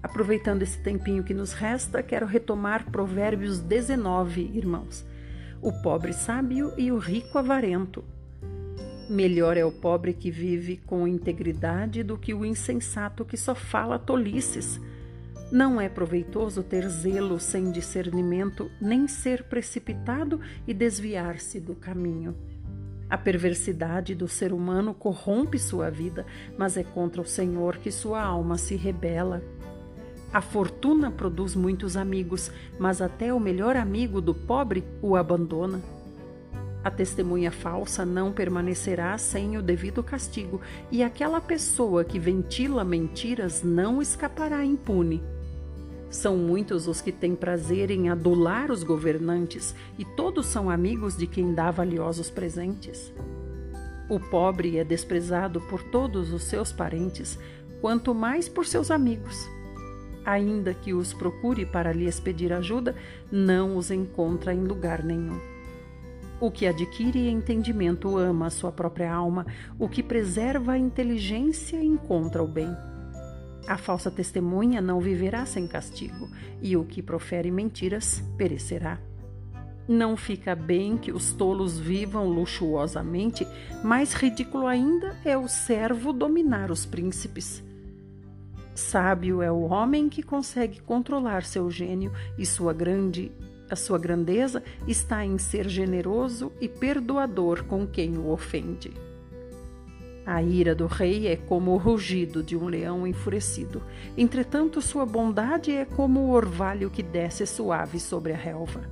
[0.03, 5.05] Aproveitando esse tempinho que nos resta, quero retomar Provérbios 19, irmãos
[5.63, 8.05] o pobre sábio e o rico avarento.
[9.09, 13.97] Melhor é o pobre que vive com integridade do que o insensato que só fala
[13.97, 14.81] tolices.
[15.53, 22.35] Não é proveitoso ter zelo sem discernimento, nem ser precipitado e desviar-se do caminho.
[23.13, 26.25] A perversidade do ser humano corrompe sua vida,
[26.57, 29.43] mas é contra o Senhor que sua alma se rebela.
[30.33, 35.83] A fortuna produz muitos amigos, mas até o melhor amigo do pobre o abandona.
[36.83, 43.63] A testemunha falsa não permanecerá sem o devido castigo, e aquela pessoa que ventila mentiras
[43.63, 45.23] não escapará impune.
[46.13, 51.27] São muitos os que têm prazer em adular os governantes, e todos são amigos de
[51.27, 53.13] quem dá valiosos presentes.
[54.09, 57.37] O pobre é desprezado por todos os seus parentes,
[57.81, 59.49] quanto mais por seus amigos
[60.25, 62.95] ainda que os procure para lhes pedir ajuda,
[63.31, 65.39] não os encontra em lugar nenhum.
[66.41, 69.47] O que adquire entendimento ama a sua própria alma,
[69.79, 72.69] o que preserva a inteligência encontra o bem.
[73.67, 76.29] A falsa testemunha não viverá sem castigo,
[76.61, 78.99] e o que profere mentiras perecerá.
[79.89, 83.47] Não fica bem que os tolos vivam luxuosamente,
[83.83, 87.63] mais ridículo ainda é o servo dominar os príncipes.
[88.75, 93.31] Sábio é o homem que consegue controlar seu gênio e sua grande
[93.73, 98.93] a sua grandeza está em ser generoso e perdoador com quem o ofende.
[100.25, 103.83] A ira do rei é como o rugido de um leão enfurecido.
[104.17, 108.83] Entretanto, sua bondade é como o orvalho que desce suave sobre a relva.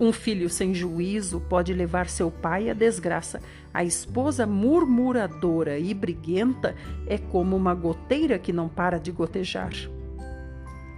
[0.00, 3.42] Um filho sem juízo pode levar seu pai à desgraça.
[3.74, 6.74] A esposa murmuradora e briguenta
[7.06, 9.72] é como uma goteira que não para de gotejar.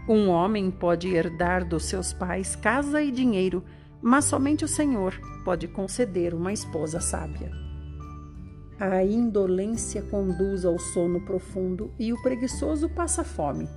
[0.09, 3.65] Um homem pode herdar dos seus pais casa e dinheiro,
[4.03, 7.70] mas somente o Senhor pode conceder uma esposa sábia.
[8.81, 13.69] A indolência conduz ao sono profundo e o preguiçoso passa fome.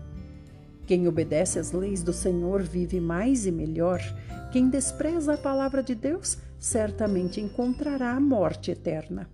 [0.87, 3.99] Quem obedece às leis do Senhor vive mais e melhor.
[4.53, 9.29] Quem despreza a palavra de Deus certamente encontrará a morte eterna.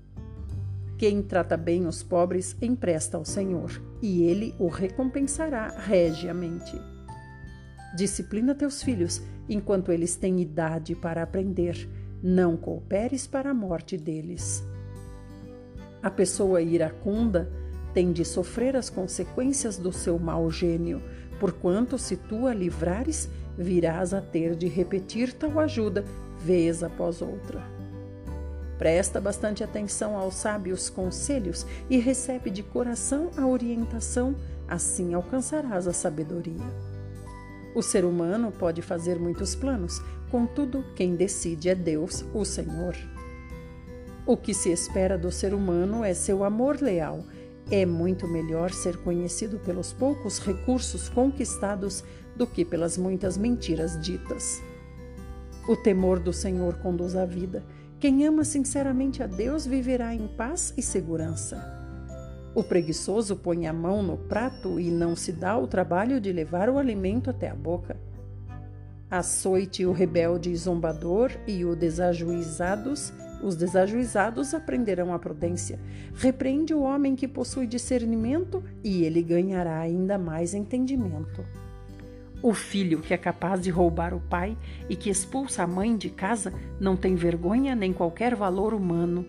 [0.98, 6.82] Quem trata bem os pobres empresta ao Senhor, e ele o recompensará regiamente.
[7.96, 11.88] Disciplina teus filhos enquanto eles têm idade para aprender.
[12.24, 14.64] Não cooperes para a morte deles.
[16.02, 17.52] A pessoa iracunda
[17.94, 21.02] tem de sofrer as consequências do seu mau gênio,
[21.40, 26.06] porquanto se tu a livrares, virás a ter de repetir tal ajuda
[26.40, 27.62] vez após outra.
[28.78, 34.36] Presta bastante atenção aos sábios conselhos e recebe de coração a orientação,
[34.68, 36.64] assim alcançarás a sabedoria.
[37.76, 42.96] O ser humano pode fazer muitos planos, contudo, quem decide é Deus, o Senhor.
[44.30, 47.24] O que se espera do ser humano é seu amor leal
[47.72, 52.04] é muito melhor ser conhecido pelos poucos recursos conquistados
[52.36, 54.62] do que pelas muitas mentiras ditas.
[55.68, 57.64] O temor do Senhor conduz à vida.
[58.00, 61.58] Quem ama sinceramente a Deus viverá em paz e segurança.
[62.54, 66.70] O preguiçoso põe a mão no prato e não se dá o trabalho de levar
[66.70, 67.98] o alimento até a boca.
[69.10, 73.12] Açoite o rebelde e zombador e o desajuizados
[73.42, 75.80] Os desajuizados aprenderão a prudência.
[76.14, 81.46] Repreende o homem que possui discernimento e ele ganhará ainda mais entendimento.
[82.42, 84.58] O filho que é capaz de roubar o pai
[84.90, 89.26] e que expulsa a mãe de casa não tem vergonha nem qualquer valor humano.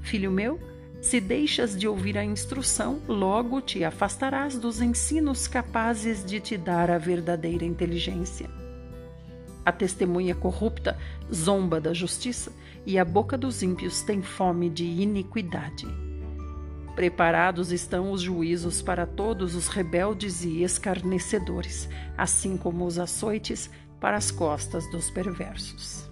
[0.00, 0.58] Filho meu,
[1.00, 6.90] se deixas de ouvir a instrução, logo te afastarás dos ensinos capazes de te dar
[6.90, 8.48] a verdadeira inteligência.
[9.64, 10.96] A testemunha corrupta
[11.32, 12.52] zomba da justiça
[12.86, 15.86] e a boca dos ímpios tem fome de iniquidade.
[16.94, 23.70] Preparados estão os juízos para todos os rebeldes e escarnecedores, assim como os açoites
[24.00, 26.10] para as costas dos perversos.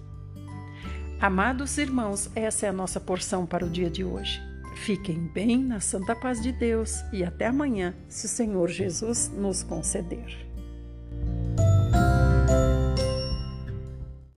[1.19, 4.41] Amados irmãos, essa é a nossa porção para o dia de hoje.
[4.77, 9.61] Fiquem bem na santa paz de Deus e até amanhã, se o Senhor Jesus nos
[9.61, 10.47] conceder.